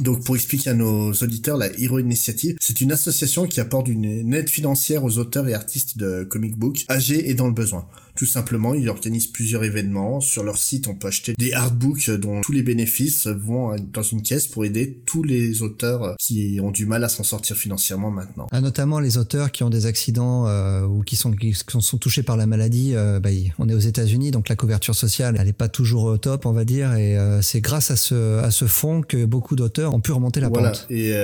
[0.00, 4.34] Donc, pour expliquer à nos auditeurs, la Hero Initiative, c'est une association qui apporte une
[4.34, 7.86] aide financière aux auteurs et artistes de comic book âgés et dans le besoin.
[8.20, 10.20] Tout simplement, ils organisent plusieurs événements.
[10.20, 14.20] Sur leur site, on peut acheter des artbooks dont tous les bénéfices vont dans une
[14.20, 18.46] caisse pour aider tous les auteurs qui ont du mal à s'en sortir financièrement maintenant.
[18.50, 22.22] Ah, notamment les auteurs qui ont des accidents euh, ou qui sont, qui sont touchés
[22.22, 22.94] par la maladie.
[22.94, 26.18] Euh, bah, on est aux États-Unis, donc la couverture sociale, elle n'est pas toujours au
[26.18, 26.92] top, on va dire.
[26.96, 30.40] Et euh, c'est grâce à ce, à ce fonds que beaucoup d'auteurs ont pu remonter
[30.40, 30.72] la voilà.
[30.72, 30.86] pente.
[30.90, 31.14] Et,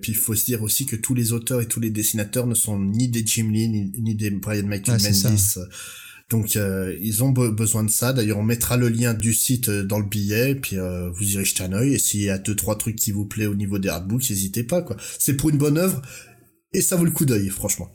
[0.00, 2.54] puis il faut se dire aussi que tous les auteurs et tous les dessinateurs ne
[2.54, 5.56] sont ni des Jim Lee ni, des Brian Michael ah, Bendis.
[6.30, 8.12] Donc euh, ils ont besoin de ça.
[8.12, 11.44] D'ailleurs, on mettra le lien du site euh, dans le billet, puis euh, vous irez
[11.44, 11.94] jeter un oeil.
[11.94, 14.62] Et s'il y a deux trois trucs qui vous plaît au niveau des artbooks, n'hésitez
[14.62, 14.96] pas quoi.
[15.18, 16.02] C'est pour une bonne œuvre
[16.72, 17.90] et ça vaut le coup d'œil, franchement.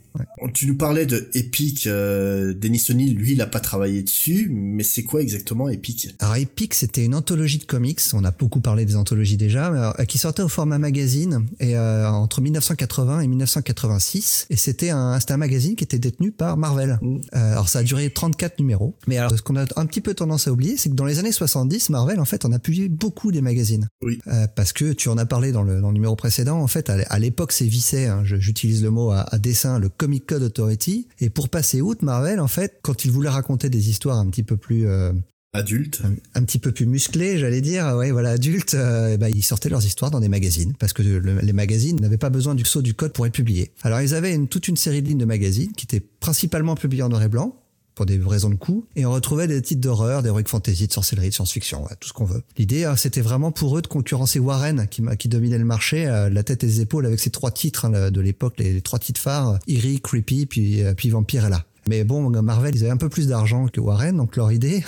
[0.54, 4.84] Tu nous parlais de Epic, euh, Denis O'Neill, lui, il a pas travaillé dessus, mais
[4.84, 6.13] c'est quoi exactement Epic?
[6.19, 10.06] Alors Epic, c'était une anthologie de comics, on a beaucoup parlé des anthologies déjà, euh,
[10.06, 15.38] qui sortait au format magazine et euh, entre 1980 et 1986, et c'était un, un
[15.38, 16.99] magazine qui était détenu par Marvel.
[17.02, 17.21] Mm.
[17.32, 20.47] alors ça a duré 34 numéros, mais alors ce qu'on a un petit peu tendance
[20.47, 23.32] à oublier, c'est que dans les années 70, Marvel, en fait, on a publié beaucoup
[23.32, 23.88] des magazines.
[24.02, 24.19] Oui.
[24.56, 27.19] parce que tu en as parlé dans le, dans le numéro précédent, en fait, à
[27.19, 31.08] l'époque, c'est vissé, hein, j'utilise le mot à, à dessin, le Comic Code Authority.
[31.22, 34.44] Et pour passer outre, Marvel, en fait, quand il voulait raconter des histoires un petit
[34.44, 35.13] peu plus euh,
[35.54, 36.02] Adulte.
[36.34, 37.96] Un, petit peu plus musclé, j'allais dire.
[37.96, 41.54] Ouais, voilà, adultes, euh, bah, ils sortaient leurs histoires dans des magazines parce que les
[41.54, 43.72] magazines n'avaient pas besoin du saut du code pour être publiés.
[43.84, 47.04] Alors, ils avaient une, toute une série de lignes de magazines qui étaient principalement publiées
[47.04, 47.62] en noir et blanc
[47.95, 51.29] pour des raisons de coût, et on retrouvait des titres d'horreur, d'heroic fantasy, de sorcellerie,
[51.29, 52.43] de science-fiction, tout ce qu'on veut.
[52.58, 56.43] L'idée, hein, c'était vraiment pour eux de concurrencer Warren, qui, dominait le marché, euh, la
[56.43, 59.60] tête et les épaules, avec ses trois titres hein, de l'époque, les, trois titres phares,
[59.67, 61.65] Eerie, Creepy, puis, euh, puis Vampire est là.
[61.88, 64.84] Mais bon, Marvel, ils avaient un peu plus d'argent que Warren, donc leur idée,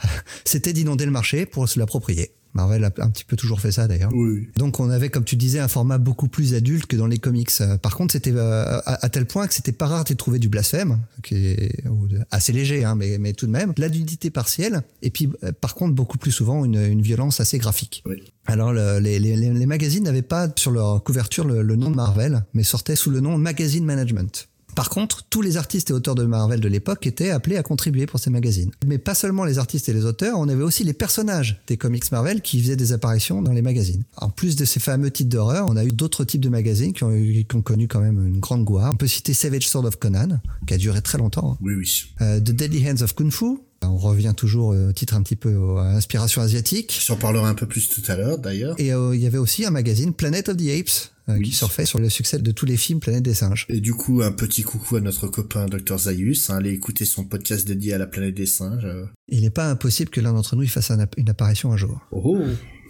[0.44, 2.30] c'était d'inonder le marché pour se l'approprier.
[2.56, 4.10] Marvel a un petit peu toujours fait ça d'ailleurs.
[4.56, 7.50] Donc on avait, comme tu disais, un format beaucoup plus adulte que dans les comics.
[7.82, 10.98] Par contre, c'était euh, à, tel point que c'était pas rare de trouver du blasphème,
[11.22, 11.84] qui est
[12.30, 15.74] assez léger, hein, mais, mais tout de même, la nudité partielle, et puis euh, par
[15.74, 18.02] contre beaucoup plus souvent une, une violence assez graphique.
[18.46, 22.44] Alors les, les, les, magazines n'avaient pas sur leur couverture le, le nom de Marvel,
[22.54, 24.48] mais sortaient sous le nom Magazine Management.
[24.76, 28.04] Par contre, tous les artistes et auteurs de Marvel de l'époque étaient appelés à contribuer
[28.04, 28.70] pour ces magazines.
[28.86, 32.12] Mais pas seulement les artistes et les auteurs, on avait aussi les personnages des comics
[32.12, 34.04] Marvel qui faisaient des apparitions dans les magazines.
[34.18, 37.04] En plus de ces fameux titres d'horreur, on a eu d'autres types de magazines qui
[37.04, 38.92] ont, connu quand même une grande gloire.
[38.92, 41.52] On peut citer Savage Sword of Conan, qui a duré très longtemps.
[41.52, 41.58] Hein.
[41.62, 42.04] Oui, oui.
[42.20, 45.78] Euh, The Deadly Hands of Kung Fu, on revient toujours au titre un petit peu
[45.78, 47.02] à inspiration asiatique.
[47.06, 48.74] J'en parlerai un peu plus tout à l'heure d'ailleurs.
[48.78, 51.86] Et euh, il y avait aussi un magazine Planet of the Apes euh, qui surfait
[51.86, 53.66] sur le succès de tous les films Planète des singes.
[53.68, 56.50] Et du coup, un petit coucou à notre copain Dr Zaius.
[56.50, 58.86] Hein, allez écouter son podcast dédié à la planète des singes.
[59.28, 62.00] Il n'est pas impossible que l'un d'entre nous y fasse une apparition un jour.
[62.12, 62.38] Oh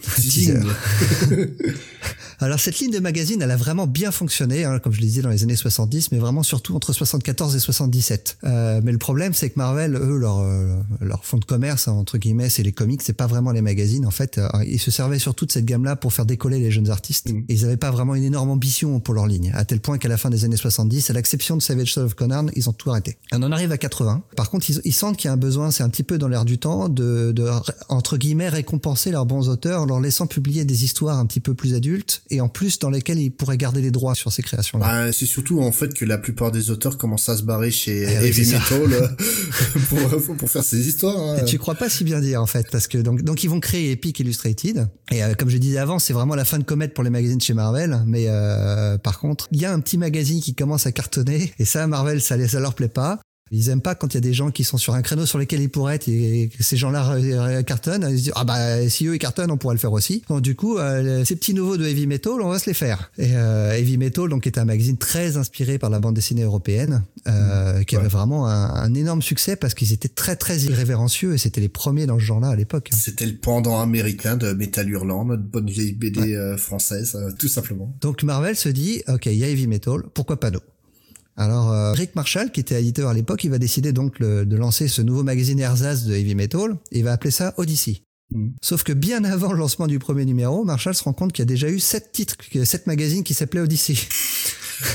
[2.39, 5.23] Alors cette ligne de magazine, elle a vraiment bien fonctionné, hein, comme je le disais
[5.23, 8.39] dans les années 70, mais vraiment surtout entre 74 et 77.
[8.45, 11.93] Euh, mais le problème, c'est que Marvel, eux, leur, euh, leur fond de commerce, hein,
[11.93, 14.05] entre guillemets, c'est les comics, c'est pas vraiment les magazines.
[14.05, 16.91] En fait, euh, ils se servaient surtout de cette gamme-là pour faire décoller les jeunes
[16.91, 17.33] artistes.
[17.33, 17.45] Mm.
[17.49, 20.09] Et ils n'avaient pas vraiment une énorme ambition pour leur ligne, à tel point qu'à
[20.09, 22.91] la fin des années 70, à l'exception de Savage Sword of Conan, ils ont tout
[22.91, 23.17] arrêté.
[23.33, 24.23] on en arrive à 80.
[24.37, 26.29] Par contre, ils, ils sentent qu'il y a un besoin, c'est un petit peu dans
[26.29, 27.49] l'air du temps, de, de,
[27.89, 31.75] entre guillemets, récompenser leurs bons auteurs leur laissant publier des histoires un petit peu plus
[31.75, 34.87] adultes et en plus dans lesquelles ils pourraient garder les droits sur ces créations-là.
[34.87, 38.03] Bah, c'est surtout en fait que la plupart des auteurs commencent à se barrer chez
[38.03, 39.09] eh Heavy Metal euh,
[39.89, 41.17] pour, pour, faire ces histoires.
[41.17, 41.39] Hein.
[41.41, 43.61] Et tu crois pas si bien dire en fait parce que donc donc ils vont
[43.61, 46.93] créer Epic Illustrated et euh, comme je disais avant c'est vraiment la fin de comète
[46.93, 50.41] pour les magazines chez Marvel mais euh, par contre il y a un petit magazine
[50.41, 53.95] qui commence à cartonner et ça Marvel ça, ça leur plaît pas ils aiment pas
[53.95, 55.97] quand il y a des gens qui sont sur un créneau sur lequel ils pourraient
[55.97, 58.07] être et que ces gens-là cartonnent.
[58.11, 60.23] Ils se disent ah bah si eux ils cartonnent, on pourrait le faire aussi.
[60.29, 63.11] Donc du coup, euh, ces petits nouveaux de heavy metal, on va se les faire.
[63.19, 67.05] Et euh, heavy metal donc est un magazine très inspiré par la bande dessinée européenne,
[67.29, 67.85] euh, mmh.
[67.85, 71.61] qui avait vraiment un, un, énorme succès parce qu'ils étaient très très irrévérencieux et c'était
[71.61, 72.91] les premiers dans ce genre-là à l'époque.
[72.95, 77.95] C'était le pendant américain de Metal Hurlant, notre bonne vieille BD euh, française, tout simplement.
[78.01, 80.61] Donc Marvel se dit ok, il y a heavy metal, pourquoi pas nous?
[81.37, 84.89] Alors euh, Rick Marshall, qui était éditeur à l'époque, il va décider donc de lancer
[84.89, 86.77] ce nouveau magazine ersatz de heavy metal.
[86.93, 88.03] Et il va appeler ça Odyssey.
[88.33, 88.49] Mm.
[88.63, 91.47] Sauf que bien avant le lancement du premier numéro, Marshall se rend compte qu'il y
[91.47, 93.97] a déjà eu sept titres, sept magazines qui s'appelaient Odyssey.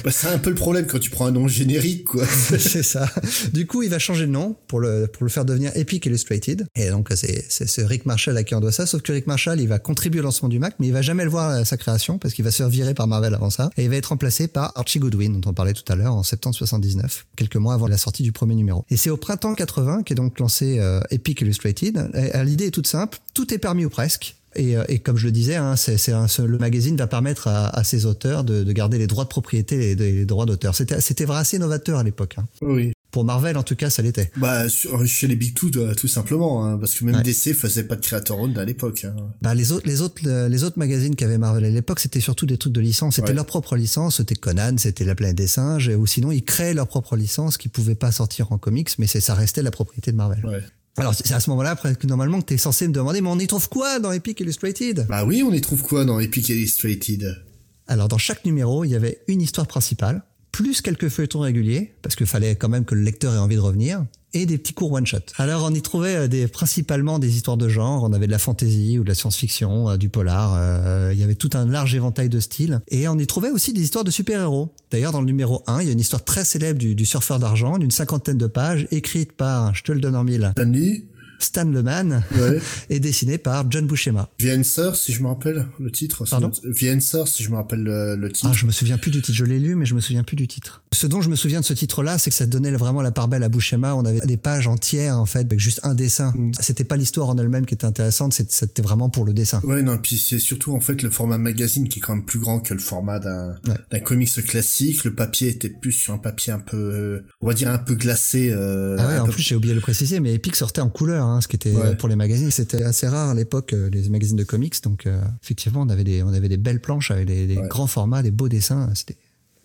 [0.04, 2.26] Bah, c'est un peu le problème quand tu prends un nom générique, quoi.
[2.60, 3.10] c'est ça.
[3.54, 6.68] Du coup, il va changer de nom pour le, pour le faire devenir Epic Illustrated.
[6.76, 8.86] Et donc, c'est, c'est, Rick Marshall à qui on doit ça.
[8.86, 11.24] Sauf que Rick Marshall, il va contribuer au lancement du Mac, mais il va jamais
[11.24, 13.70] le voir à sa création parce qu'il va se virer par Marvel avant ça.
[13.78, 16.24] Et il va être remplacé par Archie Goodwin, dont on parlait tout à l'heure, en
[16.24, 18.86] septembre 79, quelques mois avant la sortie du premier numéro.
[18.90, 22.10] Et c'est au printemps 80 qu'est donc lancé euh, Epic Illustrated.
[22.16, 23.20] Et, l'idée est toute simple.
[23.34, 24.36] Tout est permis ou presque.
[24.56, 27.68] Et, euh, et, comme je le disais, hein, c'est, c'est le magazine va permettre à,
[27.68, 30.76] à ses auteurs de, de, garder les droits de propriété et les, droits d'auteur.
[30.76, 32.36] C'était, c'était vraiment assez novateur à l'époque.
[32.38, 32.46] Hein.
[32.62, 32.92] Oui.
[33.12, 34.32] Pour Marvel, en tout cas, ça l'était.
[34.38, 37.98] Bah, chez les Big Two, euh, tout simplement, hein, parce que même DC faisait pas
[37.98, 39.06] de creator owned à l'époque.
[39.06, 39.14] Hein.
[39.42, 42.58] Bah, les autres, les autres, les autres magazines qu'avait Marvel à l'époque, c'était surtout des
[42.58, 43.18] trucs de licence.
[43.18, 44.18] C'était leur propre licence.
[44.18, 47.68] C'était Conan, c'était La Planète des Singes, ou sinon ils créaient leur propre licence qui
[47.68, 50.46] pouvait pas sortir en comics, mais ça restait la propriété de Marvel.
[50.46, 50.62] Ouais.
[50.98, 53.40] Alors c'est à ce moment-là que normalement que tu es censé me demander mais on
[53.40, 55.06] y trouve quoi dans Epic Illustrated?
[55.08, 57.44] Bah oui, on y trouve quoi dans Epic Illustrated?
[57.88, 62.16] Alors dans chaque numéro, il y avait une histoire principale, plus quelques feuilletons réguliers parce
[62.16, 64.92] qu'il fallait quand même que le lecteur ait envie de revenir et des petits cours
[64.92, 65.20] one shot.
[65.38, 68.40] Alors on y trouvait euh, des, principalement des histoires de genre, on avait de la
[68.40, 71.96] fantasy ou de la science-fiction, euh, du polar, euh, il y avait tout un large
[71.96, 74.74] éventail de styles et on y trouvait aussi des histoires de super-héros.
[74.92, 77.40] D'ailleurs dans le numéro 1, il y a une histoire très célèbre du, du surfeur
[77.40, 80.52] d'argent d'une cinquantaine de pages écrite par, je te le donne en mille.
[80.56, 81.06] Stanley
[81.42, 82.60] Stan Le Man ouais.
[82.90, 84.30] et dessiné par John Buscema.
[84.40, 86.26] Vienser, si je me rappelle le titre.
[86.30, 86.52] Pardon?
[86.64, 88.50] Vienser, si je me rappelle le, titre.
[88.52, 89.38] Ah, je me souviens plus du titre.
[89.38, 90.81] Je l'ai lu, mais je me souviens plus du titre.
[90.94, 93.30] Ce dont je me souviens de ce titre-là, c'est que ça donnait vraiment la part
[93.30, 93.96] belle à Buscema.
[93.96, 96.34] On avait des pages entières, en fait, avec juste un dessin.
[96.36, 96.52] Mm.
[96.60, 99.62] C'était pas l'histoire en elle-même qui était intéressante, c'était vraiment pour le dessin.
[99.64, 102.40] Ouais, non, puis c'est surtout, en fait, le format magazine qui est quand même plus
[102.40, 103.56] grand que le format d'un
[103.90, 105.04] d'un comics classique.
[105.06, 108.52] Le papier était plus sur un papier un peu, on va dire un peu glacé.
[108.52, 111.26] Euh, ah ouais, en plus, j'ai oublié de le préciser, mais Epic sortait en couleur.
[111.26, 112.52] hein, ce qui était pour les magazines.
[112.52, 115.08] C'était assez rare à l'époque les magazines de comics, donc
[115.44, 118.50] effectivement on avait des on avait des belles planches avec des, grands formats, des beaux
[118.50, 118.90] dessins.
[118.94, 119.16] C'était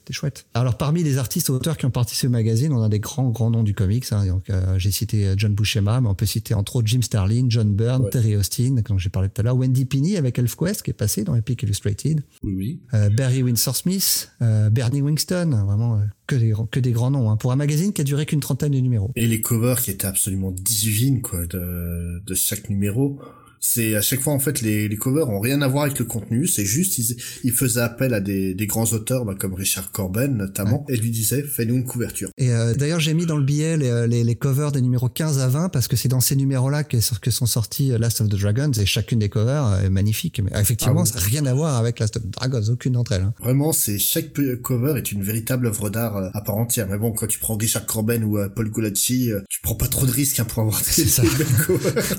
[0.06, 0.46] c'était chouette.
[0.54, 3.50] Alors parmi les artistes auteurs qui ont participé au magazine, on a des grands grands
[3.50, 4.04] noms du comics.
[4.12, 4.24] Hein.
[4.26, 7.46] Donc euh, j'ai cité euh, John Buscema, mais on peut citer entre autres Jim Starlin,
[7.48, 10.90] John Byrne, Terry Austin, dont j'ai parlé tout à l'heure, Wendy Pinney avec ElfQuest qui
[10.90, 12.22] est passé dans Epic Illustrated.
[12.44, 12.80] Oui oui.
[12.94, 17.50] Euh, Barry Windsor Smith, Bernie Winston, vraiment que des que des grands noms hein, pour
[17.50, 19.10] un magazine qui a duré qu'une trentaine de numéros.
[19.16, 23.18] Et les covers qui étaient absolument divines quoi de de chaque numéro
[23.66, 26.04] c'est à chaque fois en fait les, les covers ont rien à voir avec le
[26.04, 29.90] contenu, c'est juste ils, ils faisaient appel à des, des grands auteurs bah, comme Richard
[29.90, 32.30] Corben notamment et lui disaient fais-nous une couverture.
[32.38, 35.08] Et euh, d'ailleurs j'ai mis dans le billet les, euh, les, les, covers des numéros
[35.08, 38.20] 15 à 20 parce que c'est dans ces numéros-là que, que, sont sortis euh, Last
[38.20, 40.40] of the Dragons et chacune des covers est magnifique.
[40.40, 43.12] Mais effectivement ah ça n'a rien à voir avec Last of the Dragons, aucune d'entre
[43.12, 43.22] elles.
[43.22, 43.34] Hein.
[43.40, 46.86] Vraiment c'est chaque cover est une véritable œuvre d'art à part entière.
[46.88, 50.12] Mais bon quand tu prends Richard Corben ou Paul Gulacsi, tu prends pas trop de
[50.12, 52.16] risques hein, pour avoir des, des belles covers.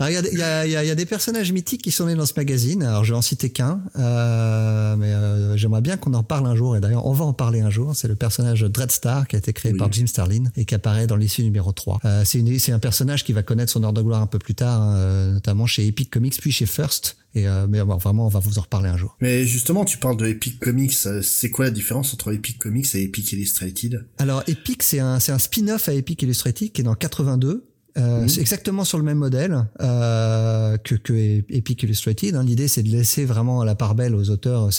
[0.00, 2.34] il y a, y, a, y a des personnages mythiques qui sont nés dans ce
[2.36, 2.82] magazine.
[2.82, 6.54] Alors je vais en citer qu'un, euh, mais euh, j'aimerais bien qu'on en parle un
[6.54, 6.76] jour.
[6.76, 7.94] Et d'ailleurs, on va en parler un jour.
[7.94, 11.16] C'est le personnage Dreadstar qui a été créé par Jim Starlin et qui apparaît dans
[11.16, 12.00] l'issue numéro 3.
[12.04, 14.82] Euh, c'est, un personnage qui va connaître son heure de gloire un peu plus tard,
[14.82, 17.16] hein, notamment chez Epic Comics puis chez First.
[17.36, 19.14] Et euh, mais vraiment, on va vous en reparler un jour.
[19.20, 20.94] Mais justement, tu parles de Epic Comics.
[21.04, 24.06] Euh, c'est quoi la différence entre Epic Comics et Epic Illustrated?
[24.16, 27.66] Alors, Epic, c'est un, c'est un spin-off à Epic Illustrated qui est dans 82
[27.96, 28.28] euh, mhm.
[28.28, 31.12] C'est exactement sur le même modèle euh, que, que
[31.48, 32.34] Epic Illustrated.
[32.34, 32.44] Hein.
[32.44, 34.70] L'idée, c'est de laisser vraiment la part belle aux auteurs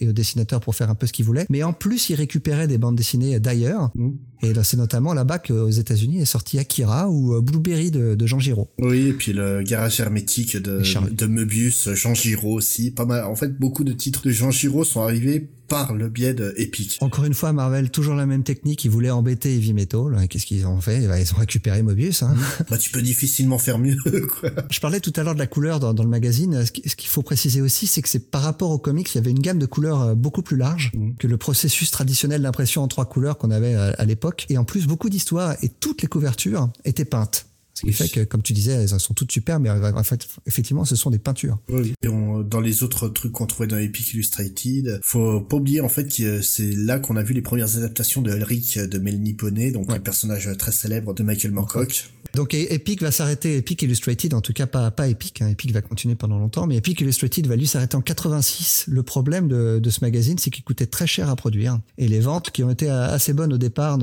[0.00, 1.46] et aux dessinateurs pour faire un peu ce qu'ils voulaient.
[1.48, 3.90] Mais en plus, ils récupéraient des bandes dessinées d'ailleurs.
[3.94, 4.16] Mhm.
[4.42, 8.38] Et c'est notamment là-bas qu'aux États-Unis est sorti Akira ou euh, Blueberry de, de Jean
[8.38, 8.68] Giraud.
[8.78, 12.90] Oui, et puis le garage hermétique de, de Möbius, Jean Giraud aussi.
[12.90, 13.24] Pas mal.
[13.24, 16.98] En fait, beaucoup de titres de Jean Giraud sont arrivés par le biais de Epic.
[17.00, 18.84] Encore une fois, Marvel, toujours la même technique.
[18.84, 20.26] Ils voulaient embêter Heavy Metal.
[20.28, 21.06] Qu'est-ce qu'ils ont fait?
[21.08, 22.22] Bah, Ils ont récupéré Mobius.
[22.22, 22.34] Hein.
[22.70, 23.96] bah, tu peux difficilement faire mieux.
[24.40, 24.50] Quoi.
[24.70, 26.66] Je parlais tout à l'heure de la couleur dans, dans le magazine.
[26.66, 29.30] Ce qu'il faut préciser aussi, c'est que c'est par rapport aux comics, il y avait
[29.30, 31.12] une gamme de couleurs euh, beaucoup plus large mm.
[31.18, 34.31] que le processus traditionnel d'impression en trois couleurs qu'on avait à, à l'époque.
[34.48, 37.46] Et en plus, beaucoup d'histoires et toutes les couvertures étaient peintes.
[37.82, 40.84] Ce qui fait que, comme tu disais, elles sont toutes super, mais en fait, effectivement,
[40.84, 41.58] ce sont des peintures.
[41.68, 41.94] Oui.
[42.02, 46.14] Et dans les autres trucs qu'on trouvait dans Epic Illustrated, faut pas oublier en fait
[46.14, 49.90] que c'est là qu'on a vu les premières adaptations de Elric de Melanie Poney, donc
[49.92, 52.10] un personnage très célèbre de Michael Moorcock.
[52.34, 55.48] Donc Epic va s'arrêter, Epic Illustrated, en tout cas pas pas Epic, hein.
[55.48, 58.86] Epic va continuer pendant longtemps, mais Epic Illustrated va lui s'arrêter en 86.
[58.88, 62.20] Le problème de, de ce magazine, c'est qu'il coûtait très cher à produire et les
[62.20, 63.98] ventes qui ont été assez bonnes au départ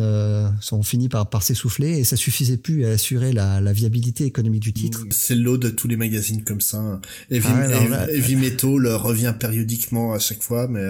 [0.61, 4.61] sont finies par par s'essouffler et ça suffisait plus à assurer la, la viabilité économique
[4.61, 5.05] du titre.
[5.11, 6.99] C'est l'eau de tous les magazines comme ça.
[7.29, 10.85] Heavy, ah Heavy, Metal revient périodiquement à chaque fois, mais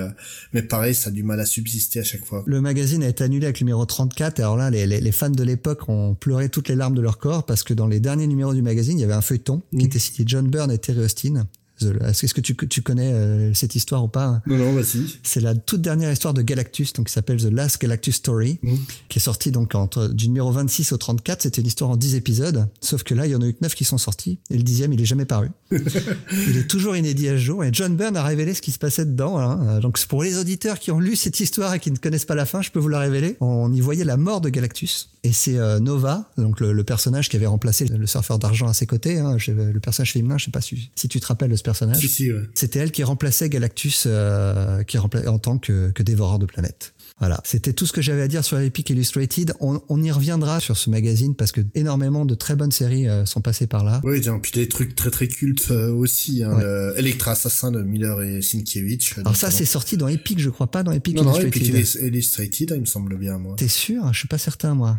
[0.54, 2.44] mais pareil, ça a du mal à subsister à chaque fois.
[2.46, 4.40] Le magazine a été annulé avec le numéro 34.
[4.40, 7.02] Et alors là, les, les, les fans de l'époque ont pleuré toutes les larmes de
[7.02, 9.62] leur corps parce que dans les derniers numéros du magazine, il y avait un feuilleton
[9.78, 11.48] qui était cité John Byrne et Terry Austin.
[11.82, 14.42] Est-ce que tu, tu connais euh, cette histoire ou pas?
[14.48, 15.18] Non, non, vas-y.
[15.24, 18.76] C'est la toute dernière histoire de Galactus, donc qui s'appelle The Last Galactus Story, mm.
[19.08, 21.44] qui est sortie donc entre du numéro 26 au 34.
[21.44, 23.60] C'était une histoire en 10 épisodes, sauf que là, il y en a eu que
[23.62, 25.50] 9 qui sont sortis, et le dixième, il est jamais paru.
[25.72, 28.80] il est toujours inédit à ce jour, et John Byrne a révélé ce qui se
[28.80, 29.38] passait dedans.
[29.38, 29.80] Hein.
[29.80, 32.46] Donc pour les auditeurs qui ont lu cette histoire et qui ne connaissent pas la
[32.46, 33.38] fin, je peux vous la révéler.
[33.40, 37.36] On y voyait la mort de Galactus, et c'est euh, Nova, donc le, personnage qui
[37.36, 40.62] avait remplacé le, surfeur d'argent à ses côtés, hein, le personnage féminin, je sais pas
[40.62, 41.52] si, si tu te rappelles
[42.54, 46.94] C'était elle qui remplaçait Galactus euh, qui en tant que, que dévoreur de planètes.
[47.20, 49.54] Voilà, c'était tout ce que j'avais à dire sur Epic Illustrated.
[49.60, 53.26] On, on, y reviendra sur ce magazine parce que énormément de très bonnes séries euh,
[53.26, 54.00] sont passées par là.
[54.06, 56.44] Oui, puis des trucs très très cultes euh, aussi.
[56.44, 56.60] Hein,
[56.96, 59.18] Electra Assassin de Miller et Sienkiewicz.
[59.18, 61.44] Alors ça, c'est sorti dans Epic, je crois pas dans Epic Illustrated.
[61.44, 63.56] Non, Epic Illustrated, il me semble bien, moi.
[63.58, 64.14] T'es sûr?
[64.14, 64.98] Je suis pas certain, moi.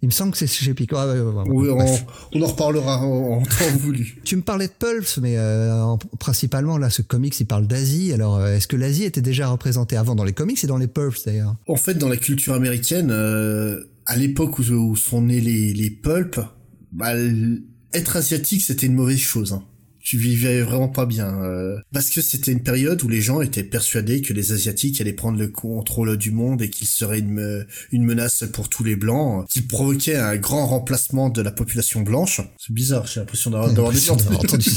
[0.00, 0.96] Il me semble que c'est chez Pico.
[0.96, 1.12] Ah,
[1.46, 4.18] oui, on, en reparlera en, temps voulu.
[4.24, 8.12] Tu me parlais de Pulse, mais euh, principalement là, ce comics, il parle d'Asie.
[8.12, 10.86] Alors, euh, est-ce que l'Asie était déjà représentée avant dans les comics et dans les
[10.86, 11.56] Pulps d'ailleurs?
[11.66, 16.40] En fait, dans la culture américaine, euh, à l'époque où, sont nés les, les pulps,
[16.92, 17.14] bah,
[17.92, 19.52] être asiatique, c'était une mauvaise chose.
[19.52, 19.64] Hein
[20.00, 21.42] tu vivais vraiment pas bien.
[21.42, 25.12] Euh, parce que c'était une période où les gens étaient persuadés que les Asiatiques allaient
[25.12, 29.46] prendre le contrôle du monde et qu'ils seraient une, une menace pour tous les Blancs,
[29.48, 32.40] qui provoquait un grand remplacement de la population blanche.
[32.58, 34.70] C'est bizarre, j'ai l'impression d'avoir des entendu.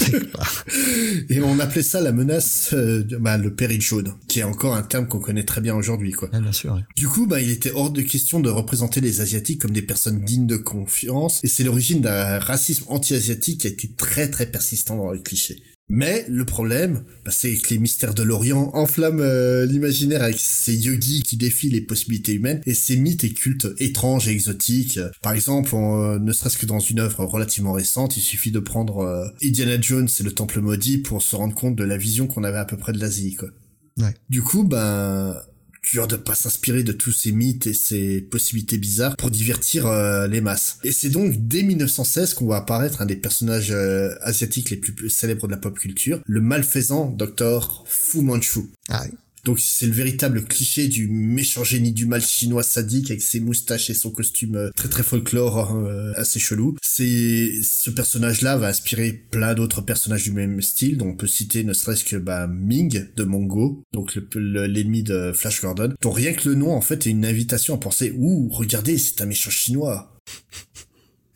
[1.30, 4.84] et on appelait ça la menace, euh, bah, le péril jaune, qui est encore un
[4.84, 6.12] terme qu'on connaît très bien aujourd'hui.
[6.12, 6.30] quoi.
[6.30, 6.80] bien sûr.
[6.96, 10.22] Du coup, bah, il était hors de question de représenter les Asiatiques comme des personnes
[10.22, 14.98] dignes de confiance, et c'est l'origine d'un racisme anti-asiatique qui a été très très persistant
[14.98, 15.62] dans le cliché.
[15.94, 20.74] Mais le problème, bah, c'est que les mystères de l'Orient enflamment euh, l'imaginaire avec ces
[20.74, 25.02] yogis qui défient les possibilités humaines et ces mythes et cultes étranges et exotiques.
[25.22, 29.00] Par exemple, euh, ne serait-ce que dans une œuvre relativement récente, il suffit de prendre
[29.00, 32.46] euh, Indiana Jones et le Temple maudit pour se rendre compte de la vision qu'on
[32.46, 33.36] avait à peu près de l'Asie.
[33.36, 33.50] Quoi.
[33.98, 34.14] Ouais.
[34.30, 35.36] Du coup, ben
[35.84, 40.28] dur de pas s'inspirer de tous ces mythes et ces possibilités bizarres pour divertir euh,
[40.28, 40.78] les masses.
[40.84, 45.10] Et c'est donc dès 1916 qu'on va apparaître un des personnages euh, asiatiques les plus
[45.10, 47.84] célèbres de la pop culture, le malfaisant Dr.
[47.88, 48.62] Fu Manchu.
[48.90, 49.18] Ah oui.
[49.44, 53.90] Donc c'est le véritable cliché du méchant génie du mal chinois sadique avec ses moustaches
[53.90, 56.76] et son costume euh, très très folklore euh, assez chelou.
[56.82, 61.64] C'est ce personnage-là va inspirer plein d'autres personnages du même style, dont on peut citer
[61.64, 66.50] ne serait-ce que bah, Ming de Mongo, donc l'ennemi de Flash Gordon, dont rien que
[66.50, 70.20] le nom en fait est une invitation à penser ouh regardez c'est un méchant chinois.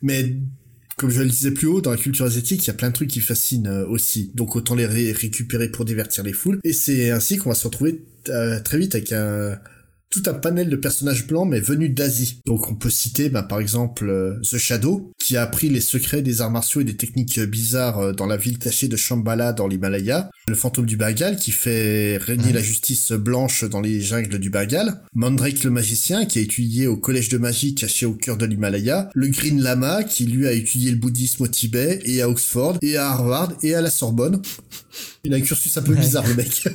[0.02, 0.36] Mais
[0.96, 2.94] comme je le disais plus haut, dans la culture asiatique, il y a plein de
[2.94, 4.32] trucs qui fascinent euh, aussi.
[4.34, 6.58] Donc autant les récupérer pour divertir les foules.
[6.64, 9.58] Et c'est ainsi qu'on va se retrouver euh, très vite avec un
[10.08, 12.40] tout un panel de personnages blancs mais venus d'Asie.
[12.46, 16.22] Donc on peut citer bah, par exemple euh, The Shadow qui a appris les secrets
[16.22, 20.30] des arts martiaux et des techniques bizarres dans la ville cachée de Shambhala dans l'Himalaya,
[20.48, 25.02] le fantôme du Bengal qui fait régner la justice blanche dans les jungles du Bengal,
[25.12, 29.10] Mandrake le magicien qui a étudié au collège de magie caché au cœur de l'Himalaya,
[29.14, 32.96] le Green Lama qui lui a étudié le bouddhisme au Tibet et à Oxford et
[32.96, 34.40] à Harvard et à la Sorbonne.
[35.24, 36.68] Il a un cursus un peu bizarre, le mec.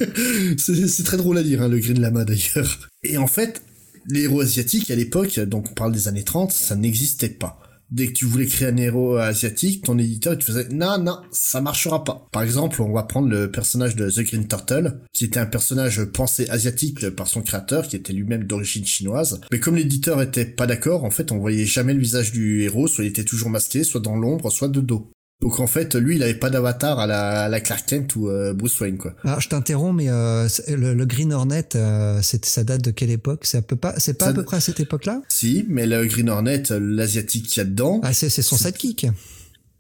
[0.58, 2.90] c'est très drôle à dire, hein, le Green Lama d'ailleurs.
[3.04, 3.62] Et en fait,
[4.08, 7.61] les héros asiatiques à l'époque, donc on parle des années 30, ça n'existait pas.
[7.92, 11.18] Dès que tu voulais créer un héros asiatique, ton éditeur il te faisait non non
[11.32, 12.28] ça marchera pas.
[12.32, 16.04] Par exemple, on va prendre le personnage de The Green Turtle, qui était un personnage
[16.06, 19.42] pensé asiatique par son créateur, qui était lui-même d'origine chinoise.
[19.52, 22.88] Mais comme l'éditeur était pas d'accord, en fait, on voyait jamais le visage du héros,
[22.88, 25.12] soit il était toujours masqué, soit dans l'ombre, soit de dos.
[25.42, 28.30] Donc en fait, lui, il avait pas d'avatar à la, à la Clark Kent ou
[28.30, 29.16] euh, Bruce Wayne, quoi.
[29.24, 33.42] Alors je t'interromps, mais euh, le, le, Green Hornet, euh, ça date de quelle époque?
[33.46, 35.22] C'est à peu pas, c'est pas à peu près à cette époque-là?
[35.30, 38.02] Si, mais le Green Hornet, l'asiatique qu'il y a dedans.
[38.04, 39.08] Ah, c'est son sidekick.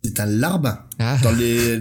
[0.03, 0.79] C'est un larbin.
[0.97, 1.17] Ah.
[1.21, 1.79] Dans les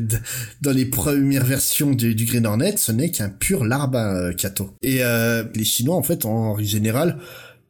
[0.61, 4.77] dans les premières versions du, du Green Hornet, ce n'est qu'un pur larbin, euh, Kato.
[4.83, 7.19] Et euh, les Chinois, en fait, en général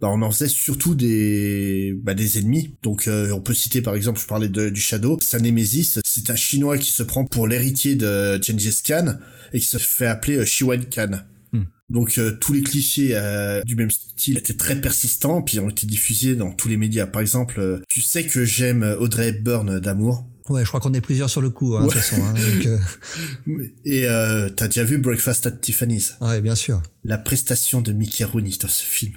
[0.00, 2.74] bah, on en faisait surtout des bah, des ennemis.
[2.82, 6.30] Donc euh, on peut citer par exemple, je parlais de, du Shadow, sa Nemesis, c'est
[6.30, 9.16] un chinois qui se prend pour l'héritier de Gengis Khan
[9.52, 11.20] et qui se fait appeler euh, Shiwan Khan.
[11.52, 11.64] Hmm.
[11.88, 13.18] Donc euh, tous les clichés
[13.64, 17.06] du même style étaient très persistants, puis ont été diffusés dans tous les médias.
[17.06, 20.26] Par exemple, tu sais que j'aime Audrey Hepburn d'amour?
[20.50, 22.20] Ouais, je crois qu'on est plusieurs sur le coup, hein, de toute façon.
[22.24, 26.16] Hein, donc, Et euh, t'as déjà vu Breakfast at Tiffany's?
[26.20, 26.82] Ouais, bien sûr.
[27.04, 29.12] La prestation de Mickey Rooney dans ce film.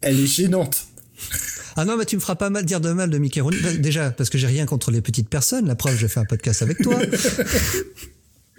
[0.00, 0.86] Elle est gênante.
[1.76, 3.58] Ah non, mais tu me feras pas mal dire de mal de Mickey Rooney.
[3.60, 5.66] Bah, déjà, parce que j'ai rien contre les petites personnes.
[5.66, 6.98] La preuve, je fais un podcast avec toi.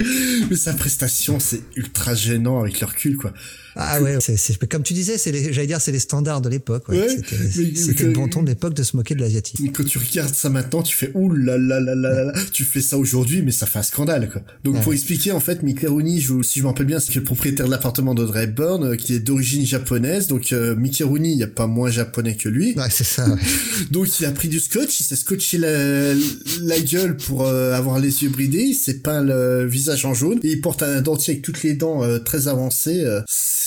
[0.49, 3.33] mais sa prestation, c'est ultra gênant avec le recul, quoi.
[3.77, 6.89] Ah ouais, c'est comme tu disais, c'est j'allais dire c'est les standards de l'époque.
[6.89, 9.59] Ouais, C'était le bon ton de l'époque de se moquer de l'asiatique.
[9.73, 12.81] Quand tu regardes ça maintenant, tu fais ouh là là là là là, tu fais
[12.81, 14.41] ça aujourd'hui, mais ça fait un scandale quoi.
[14.63, 17.23] Donc pour expliquer en fait, Mickey Rooney, je, si je me rappelle bien, c'est le
[17.23, 20.27] propriétaire de l'appartement d'Audrey Hepburn, euh, qui est d'origine japonaise.
[20.27, 22.73] Donc euh, Mickey Rooney, il y a pas moins japonais que lui.
[22.75, 23.27] Ouais, c'est ça.
[23.91, 26.13] donc il a pris du scotch, il s'est scotché la,
[26.61, 30.39] la gueule pour euh, avoir les yeux bridés, il s'est peint le visage en jaune
[30.43, 33.05] et il porte un dentier avec toutes les dents très avancées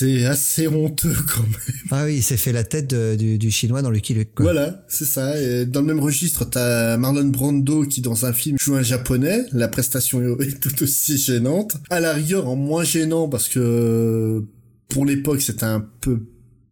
[0.25, 1.89] assez honteux quand même.
[1.91, 4.29] Ah oui, il s'est fait la tête du, du, chinois dans le Luke.
[4.39, 5.39] Voilà, c'est ça.
[5.39, 9.45] Et dans le même registre, t'as Marlon Brando qui dans un film joue un japonais.
[9.51, 11.77] La prestation est tout aussi gênante.
[11.89, 14.43] À la rigueur, en moins gênant parce que
[14.89, 16.21] pour l'époque, c'était un peu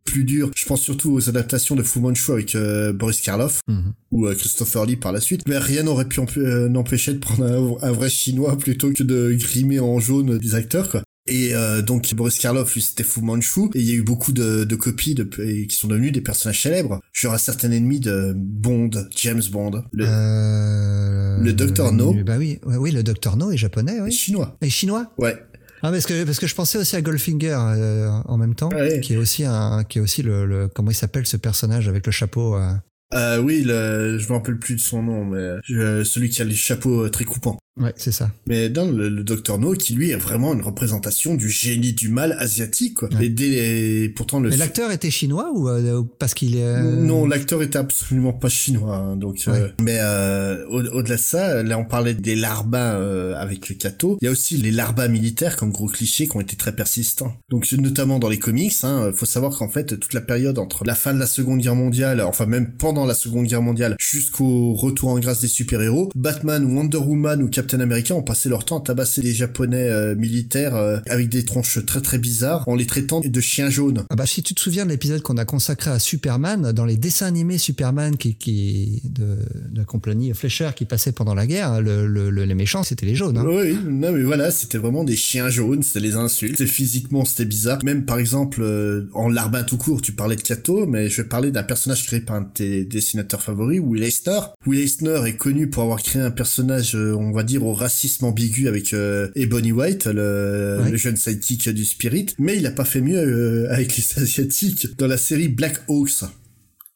[0.10, 0.52] plus dur.
[0.56, 3.94] Je pense surtout aux adaptations de Fu Manchu avec euh, Boris Karloff mhm.
[4.12, 5.42] ou euh, Christopher Lee par la suite.
[5.48, 9.36] Mais rien n'aurait pu euh, empêcher de prendre un, un, vrai chinois plutôt que de
[9.38, 11.04] grimer en jaune des acteurs, quoi.
[11.30, 13.66] Et euh, donc Boris Karloff, lui, c'était Fu Manchu.
[13.76, 16.62] Et il y a eu beaucoup de, de copies de, qui sont devenus des personnages
[16.62, 17.00] célèbres.
[17.14, 19.84] Genre un certain ennemi de Bond, James Bond.
[19.92, 21.38] Le, euh...
[21.40, 22.16] le Dr No.
[22.26, 24.12] Bah oui, oui, le Dr No est japonais, oui.
[24.12, 24.58] chinois.
[24.62, 25.36] Et chinois Ouais.
[25.82, 28.70] Ah parce que parce que je pensais aussi à Goldfinger euh, en même temps,
[29.02, 32.06] qui est aussi un qui est aussi le, le comment il s'appelle ce personnage avec
[32.06, 32.56] le chapeau.
[32.56, 32.74] Euh...
[33.14, 35.56] Euh, oui, le, je me rappelle plus de son nom, mais
[36.04, 37.58] celui qui a les chapeaux euh, très coupants.
[37.80, 38.32] Ouais, c'est ça.
[38.48, 42.10] Mais dans le, le Docteur No, qui lui est vraiment une représentation du génie du
[42.10, 43.10] mal asiatique, quoi.
[43.22, 44.50] Et dès, pourtant le.
[44.50, 46.64] Mais l'acteur était chinois ou euh, parce qu'il est.
[46.64, 49.46] Euh, non, l'acteur était absolument pas chinois, hein, donc.
[49.48, 53.00] Euh, mais euh, au-delà de ça, là on parlait des larbins
[53.36, 54.18] avec le Kato.
[54.22, 57.36] Il y a aussi les larbins militaires comme gros clichés qui ont été très persistants.
[57.50, 60.96] Donc notamment dans les comics, hein, faut savoir qu'en fait toute la période entre la
[60.96, 65.10] fin de la Seconde Guerre mondiale, enfin même pendant la Seconde Guerre mondiale, jusqu'au retour
[65.10, 68.80] en grâce des super-héros, Batman, Wonder Woman ou Captain Captain America ont passé leur temps
[68.80, 72.88] à tabasser des Japonais euh, militaires euh, avec des tronches très très bizarres en les
[72.88, 74.06] traitant de chiens jaunes.
[74.10, 76.98] Ah bah si tu te souviens de l'épisode qu'on a consacré à Superman, dans les
[76.98, 79.36] dessins animés Superman qui, qui de,
[79.72, 83.14] de la compagnie Fleischer qui passait pendant la guerre, le, le, les méchants c'était les
[83.14, 83.38] jaunes.
[83.38, 83.46] Hein.
[83.48, 86.58] Oui, non mais voilà, c'était vraiment des chiens jaunes, c'était les insultes.
[86.58, 87.78] C'était physiquement c'était bizarre.
[87.86, 91.28] Même par exemple euh, en larbin tout court, tu parlais de Kato, mais je vais
[91.28, 94.40] parler d'un personnage créé par un de tes dessinateurs favoris, Will Eisner.
[94.66, 98.68] Will Eisner est connu pour avoir créé un personnage, on va dire, au racisme ambigu
[98.68, 103.02] avec euh, Ebony White, le, le, jeune sidekick du Spirit, mais il a pas fait
[103.02, 106.24] mieux euh, avec les Asiatiques dans la série Black Hawks.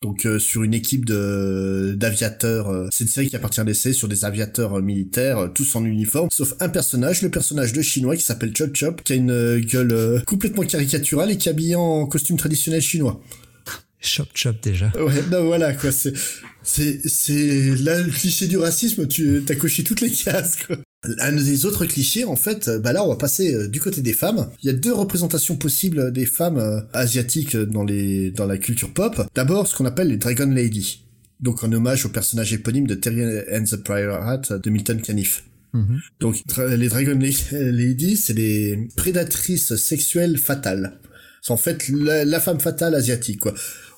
[0.01, 3.93] Donc euh, sur une équipe de d'aviateurs, euh, c'est une série qui appartient à DC
[3.93, 8.23] sur des aviateurs militaires, tous en uniforme, sauf un personnage, le personnage de chinois qui
[8.23, 12.35] s'appelle Chop Chop, qui a une gueule complètement caricaturale et qui est habillé en costume
[12.35, 13.21] traditionnel chinois.
[14.03, 14.91] Chop Chop déjà.
[14.97, 16.13] Ouais, non voilà quoi, c'est
[16.61, 20.77] c'est c'est là le cliché du racisme, tu t'as coché toutes les cases quoi.
[21.19, 24.13] Un des autres clichés, en fait, bah là, on va passer euh, du côté des
[24.13, 24.49] femmes.
[24.61, 28.93] Il y a deux représentations possibles des femmes euh, asiatiques dans les dans la culture
[28.93, 29.21] pop.
[29.35, 31.03] D'abord, ce qu'on appelle les Dragon Lady,
[31.41, 33.21] donc en hommage au personnage éponyme de Terry
[33.53, 35.43] and the Pirate de Milton Caniff.
[35.73, 35.99] Mm-hmm.
[36.21, 36.37] Donc
[36.77, 37.19] les Dragon
[37.51, 40.99] Lady, c'est des prédatrices sexuelles fatales.
[41.41, 43.53] C'est en fait la, la femme fatale asiatique, quoi.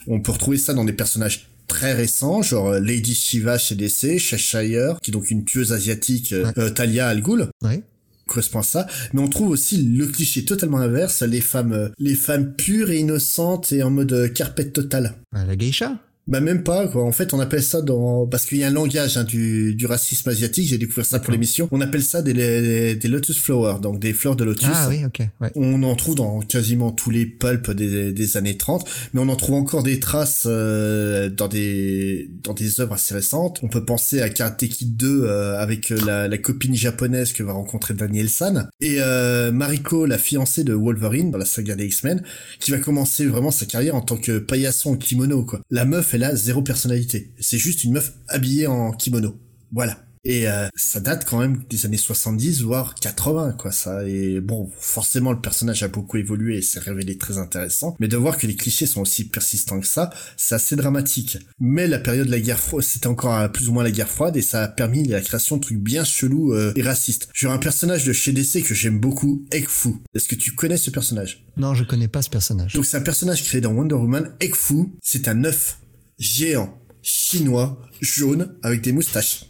[0.08, 4.18] On peut retrouver ça dans des personnages très récents, genre euh, Lady Shiva chez DC,
[4.18, 7.48] Cheshire, qui est donc une tueuse asiatique, euh, euh, Talia Al Ghul.
[7.64, 7.82] Ouais
[8.28, 12.56] correspond à ça, mais on trouve aussi le cliché totalement inverse, les femmes, les femmes
[12.56, 15.14] pures et innocentes et en mode carpette totale.
[15.32, 16.00] La geisha?
[16.28, 17.04] Bah même pas quoi.
[17.04, 19.86] En fait, on appelle ça dans parce qu'il y a un langage hein, du, du
[19.86, 20.68] racisme asiatique.
[20.68, 21.68] J'ai découvert ça pour l'émission.
[21.72, 24.68] On appelle ça des, des, lotus flowers, donc des fleurs de lotus.
[24.74, 25.22] Ah oui, ok.
[25.40, 25.52] Ouais.
[25.56, 29.36] On en trouve dans quasiment tous les pulps des, des années 30, mais on en
[29.36, 33.60] trouve encore des traces euh, dans des dans des œuvres assez récentes.
[33.62, 37.54] On peut penser à Karate Kid 2 euh, avec la, la, copine japonaise que va
[37.54, 42.24] rencontrer Daniel San et euh, Mariko, la fiancée de Wolverine dans la saga des X-Men,
[42.60, 45.62] qui va commencer vraiment sa carrière en tant que paillasson en kimono quoi.
[45.70, 47.32] La meuf elle a zéro personnalité.
[47.40, 49.38] C'est juste une meuf habillée en kimono.
[49.72, 50.06] Voilà.
[50.26, 54.08] Et euh, ça date quand même des années 70 voire 80 quoi ça.
[54.08, 57.96] Et bon forcément le personnage a beaucoup évolué et s'est révélé très intéressant.
[58.00, 61.38] Mais de voir que les clichés sont aussi persistants que ça c'est assez dramatique.
[61.60, 64.36] Mais la période de la guerre froide c'était encore plus ou moins la guerre froide
[64.36, 67.30] et ça a permis la création de trucs bien chelous euh, et racistes.
[67.34, 70.90] J'ai un personnage de chez DC que j'aime beaucoup Ekfu est-ce que tu connais ce
[70.90, 71.46] personnage?
[71.56, 72.74] Non je connais pas ce personnage.
[72.74, 74.32] Donc c'est un personnage créé dans Wonder Woman.
[74.40, 75.78] Ekfu c'est un œuf
[76.20, 79.46] géant, chinois, jaune, avec des moustaches.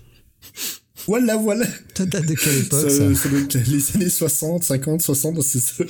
[1.07, 1.65] Voilà, voilà.
[1.95, 5.83] Ça date de quelle époque, ça, Les années 60, 50, 60, c'est ça.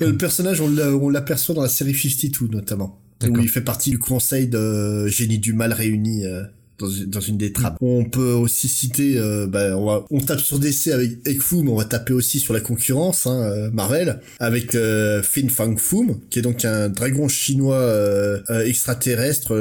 [0.00, 3.00] Le personnage, on l'aperçoit dans la série 52, notamment.
[3.22, 6.26] Où il fait partie du conseil de génie du mal réuni.
[6.26, 6.42] Euh,
[6.78, 7.76] dans, dans une des trappes.
[7.80, 11.70] On peut aussi citer, euh, bah, on, va, on tape sur DC avec Ekfu, mais
[11.70, 16.20] on va taper aussi sur la concurrence, hein, euh, Marvel, avec euh, Fin Fang Foom,
[16.30, 19.54] qui est donc un dragon chinois euh, extraterrestre,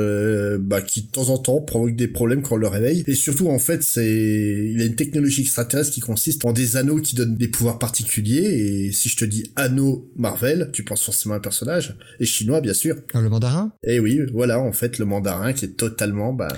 [0.59, 3.03] bah, qui de temps en temps provoque des problèmes quand on le réveille.
[3.07, 6.97] Et surtout, en fait, c'est, il a une technologie extraterrestre qui consiste en des anneaux
[6.97, 8.85] qui donnent des pouvoirs particuliers.
[8.87, 12.61] Et si je te dis anneau Marvel, tu penses forcément à un personnage, et chinois
[12.61, 12.95] bien sûr.
[13.13, 13.71] Ah, le mandarin?
[13.83, 16.49] Et oui, voilà, en fait, le mandarin qui est totalement, bah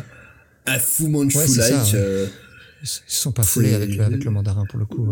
[0.67, 1.93] un Fu Manchu-like.
[1.93, 2.27] Euh,
[2.83, 5.07] ils sont pas foulés avec le, avec le mandarin pour le coup.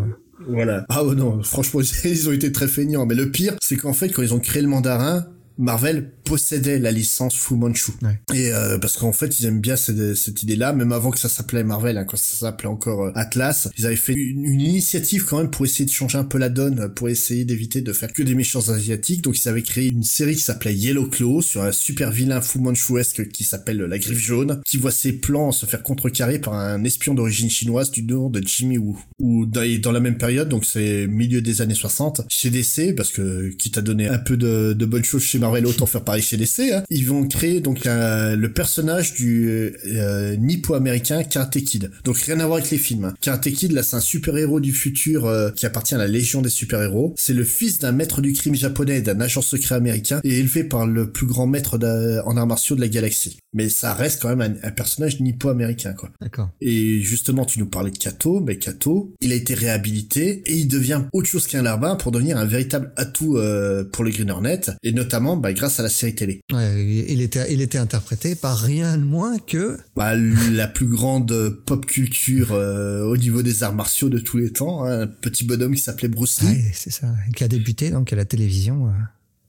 [0.48, 0.86] Voilà.
[0.90, 3.06] Ah oh non, franchement, ils ont été très feignants.
[3.06, 5.28] Mais le pire, c'est qu'en fait, quand ils ont créé le mandarin,
[5.58, 7.92] Marvel possédait la licence Fu Manchu.
[8.34, 11.30] Et euh, parce qu'en fait, ils aiment bien cette, cette idée-là, même avant que ça
[11.30, 15.38] s'appelait Marvel, hein, quand ça s'appelait encore euh, Atlas, ils avaient fait une, initiative quand
[15.38, 18.24] même pour essayer de changer un peu la donne, pour essayer d'éviter de faire que
[18.24, 19.22] des méchants asiatiques.
[19.22, 22.60] Donc ils avaient créé une série qui s'appelait Yellow Claw sur un super vilain Fu
[22.60, 26.84] Manchuesque qui s'appelle la Griffe Jaune, qui voit ses plans se faire contrecarrer par un
[26.84, 29.00] espion d'origine chinoise du nom de Jimmy Woo.
[29.20, 33.12] Ou dans, dans la même période, donc c'est milieu des années 60, chez DC, parce
[33.12, 36.24] que qui t'a donné un peu de, de bonnes choses chez Marvel, autant faire pareil
[36.24, 36.72] chez DC.
[36.74, 36.84] Hein.
[36.90, 39.48] Ils vont créer donc le personnage du
[39.86, 41.92] euh, nippo-américain Karate Kid.
[42.04, 43.06] Donc rien à voir avec les films.
[43.06, 43.14] Hein.
[43.22, 46.50] Karate Kid, là, c'est un super-héros du futur euh, qui appartient à la Légion des
[46.50, 47.14] super-héros.
[47.16, 50.64] C'est le fils d'un maître du crime japonais et d'un agent secret américain et élevé
[50.64, 51.78] par le plus grand maître
[52.26, 53.38] en arts martiaux de la galaxie.
[53.54, 56.10] Mais ça reste quand même un, personnage nippo-américain, quoi.
[56.20, 56.50] D'accord.
[56.60, 60.68] Et justement, tu nous parlais de Kato, mais Kato, il a été réhabilité et il
[60.68, 64.62] devient autre chose qu'un larbin pour devenir un véritable atout euh, pour le Green Hornet
[64.84, 66.42] et notamment bah, grâce à la série télé.
[66.52, 71.50] Ouais, il était, il était interprété par rien de moins que bah, la plus grande
[71.66, 75.44] pop culture euh, au niveau des arts martiaux de tous les temps, hein, un petit
[75.44, 76.48] bonhomme qui s'appelait Bruce Lee.
[76.48, 78.88] Ouais, c'est ça, qui a débuté donc à la télévision.
[78.88, 78.92] Euh.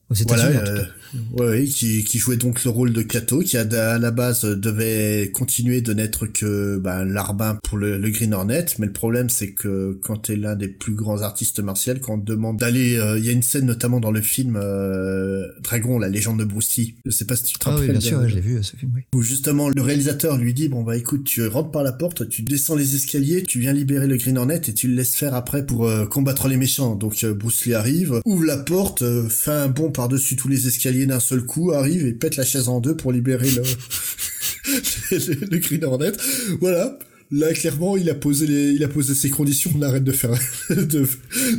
[0.08, 1.18] Aux États-Unis, en tout euh, cas.
[1.44, 3.64] ouais, ouais, qui, qui jouait donc le rôle de Kato, qui à,
[3.98, 8.86] la base devait continuer de n'être que bah, l'arbin pour le, le Green Hornet, mais
[8.86, 12.24] le problème c'est que quand t'es l'un des plus grands artistes martiaux, quand on te
[12.24, 16.08] demande d'aller, euh, il y a une scène notamment dans le film euh, Dragon, la
[16.08, 17.92] légende de Bruce Lee, je sais pas si tu te Ah oui, rappelles.
[17.92, 19.02] bien sûr, ouais, je l'ai vu, euh, ce film, oui.
[19.14, 22.42] où justement le réalisateur lui dit bon bah écoute tu rentres par la porte tu
[22.42, 25.66] descends les escaliers tu viens libérer le Green Hornet et tu le laisses faire après
[25.66, 29.50] pour euh, combattre les méchants donc euh, Bruce Lee arrive ouvre la porte euh, fait
[29.50, 32.68] un bond par dessus tous les escaliers d'un seul coup arrive et pète la chaise
[32.68, 33.62] en deux pour libérer le
[35.10, 36.12] le, le Green Hornet
[36.60, 36.98] voilà
[37.32, 39.72] Là, clairement, il a posé les, il a posé ses conditions.
[39.76, 40.30] On arrête de faire,
[40.70, 41.08] de,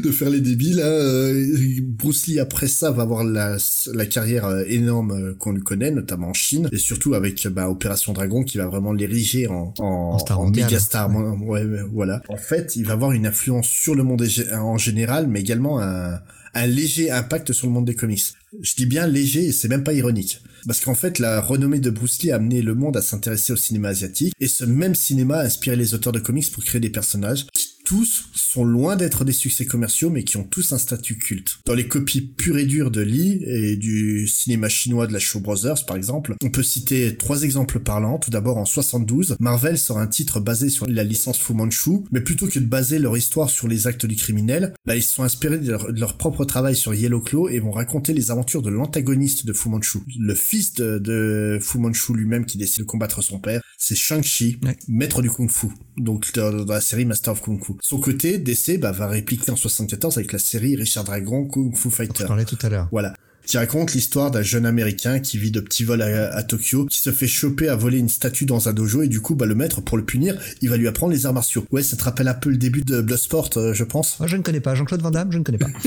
[0.02, 0.80] de faire les débiles.
[0.80, 0.86] Hein.
[0.86, 1.46] Euh,
[1.82, 3.58] Bruce Lee, après ça, va avoir la,
[3.94, 7.70] la carrière euh, énorme euh, qu'on lui connaît, notamment en Chine, et surtout avec bah,
[7.70, 10.68] Opération Dragon, qui va vraiment l'ériger en, en, En star en mondiale.
[10.68, 11.14] méga star.
[11.14, 12.22] Ouais, ouais, voilà.
[12.30, 16.22] En fait, il va avoir une influence sur le monde en général, mais également un,
[16.58, 18.34] un léger impact sur le monde des comics.
[18.62, 20.42] Je dis bien léger, et c'est même pas ironique.
[20.66, 23.58] Parce qu'en fait, la renommée de Bruce Lee a amené le monde à s'intéresser au
[23.58, 26.90] cinéma asiatique, et ce même cinéma a inspiré les auteurs de comics pour créer des
[26.90, 31.18] personnages qui tous sont loin d'être des succès commerciaux, mais qui ont tous un statut
[31.18, 31.60] culte.
[31.66, 35.40] Dans les copies pures et dures de Lee et du cinéma chinois de la Shaw
[35.40, 38.20] Brothers, par exemple, on peut citer trois exemples parlants.
[38.20, 42.20] Tout d'abord, en 72, Marvel sort un titre basé sur la licence Fu Manchu, mais
[42.20, 45.24] plutôt que de baser leur histoire sur les actes du criminel, bah, ils se sont
[45.24, 48.64] inspirés de leur, de leur propre travail sur Yellow Claw et vont raconter les aventures
[48.64, 50.00] de l'antagoniste de Fu Manchu.
[50.20, 54.58] Le fils de, de Fu Manchu lui-même qui décide de combattre son père, c'est Shang-Chi,
[54.66, 54.76] Ouais.
[54.90, 55.68] maître du Kung Fu,
[55.98, 57.74] donc dans, dans la série Master of Kung Fu.
[57.82, 61.90] Son côté, DC bah, va répliquer en 74 avec la série Richard Dragon Kung Fu
[61.90, 62.26] Je Fighter.
[62.26, 62.88] parlais tout à l'heure.
[62.92, 63.14] Voilà.
[63.46, 67.00] Qui raconte l'histoire d'un jeune américain qui vit de petits vols à, à Tokyo, qui
[67.00, 69.56] se fait choper à voler une statue dans un dojo et du coup, bah, le
[69.56, 71.66] maître, pour le punir, il va lui apprendre les arts martiaux.
[71.72, 74.18] Ouais, ça te rappelle un peu le début de Bloodsport, euh, je pense?
[74.20, 74.76] Ah, je ne connais pas.
[74.76, 75.70] Jean-Claude Van Damme, je ne connais pas.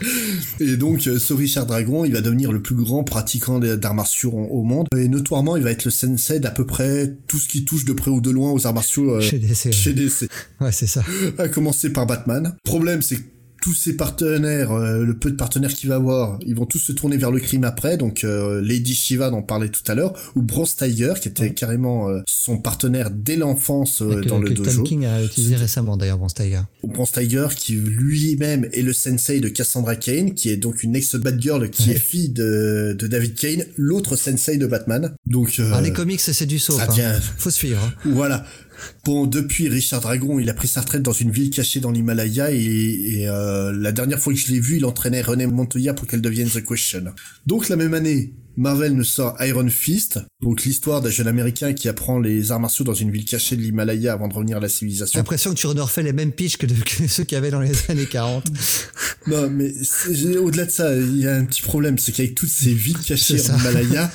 [0.60, 4.32] Et donc, euh, ce Richard Dragon, il va devenir le plus grand pratiquant d'arts martiaux
[4.32, 4.86] au monde.
[4.96, 7.92] Et notoirement, il va être le sensei d'à peu près tout ce qui touche de
[7.92, 9.72] près ou de loin aux arts martiaux euh, Chez DC, ouais.
[9.72, 10.28] chez DC.
[10.60, 11.02] Ouais, c'est ça.
[11.38, 12.54] à commencer par Batman.
[12.64, 13.22] Problème, c'est que
[13.60, 16.92] tous ses partenaires, euh, le peu de partenaires qu'il va avoir, ils vont tous se
[16.92, 17.96] tourner vers le crime après.
[17.96, 21.52] Donc euh, Lady Shiva dont on parlait tout à l'heure, ou Bronze Tiger qui était
[21.52, 24.70] carrément euh, son partenaire dès l'enfance euh, dans le que dojo.
[24.76, 26.60] Tom King a utilisé récemment, d'ailleurs, Bronze Tiger.
[26.82, 30.96] Ou Bronze Tiger qui lui-même est le sensei de Cassandra Kane, qui est donc une
[30.96, 31.96] ex-Batgirl qui Ouais.
[31.96, 35.14] est fille de, de David Kane, l'autre sensei de Batman.
[35.26, 36.78] Donc euh, Ah, les comics, c'est du soap.
[36.78, 37.20] ça hein.
[37.38, 37.82] Faut suivre.
[37.84, 37.92] hein.
[38.12, 38.44] Voilà.
[39.04, 42.50] Bon, depuis Richard Dragon, il a pris sa retraite dans une ville cachée dans l'Himalaya
[42.52, 46.06] et, et, euh, la dernière fois que je l'ai vu, il entraînait René Montoya pour
[46.06, 47.04] qu'elle devienne The Question.
[47.46, 51.88] Donc la même année, Marvel nous sort Iron Fist, donc l'histoire d'un jeune américain qui
[51.88, 54.66] apprend les arts martiaux dans une ville cachée de l'Himalaya avant de revenir à la
[54.68, 55.18] J'ai civilisation.
[55.18, 57.60] l'impression que tu refais les mêmes pitchs que, de- que ceux qu'il y avait dans
[57.60, 58.44] les années 40.
[59.26, 59.72] Non, mais
[60.10, 62.96] j'ai- au-delà de ça, il y a un petit problème, c'est qu'avec toutes ces villes
[62.98, 64.10] cachées en Himalaya,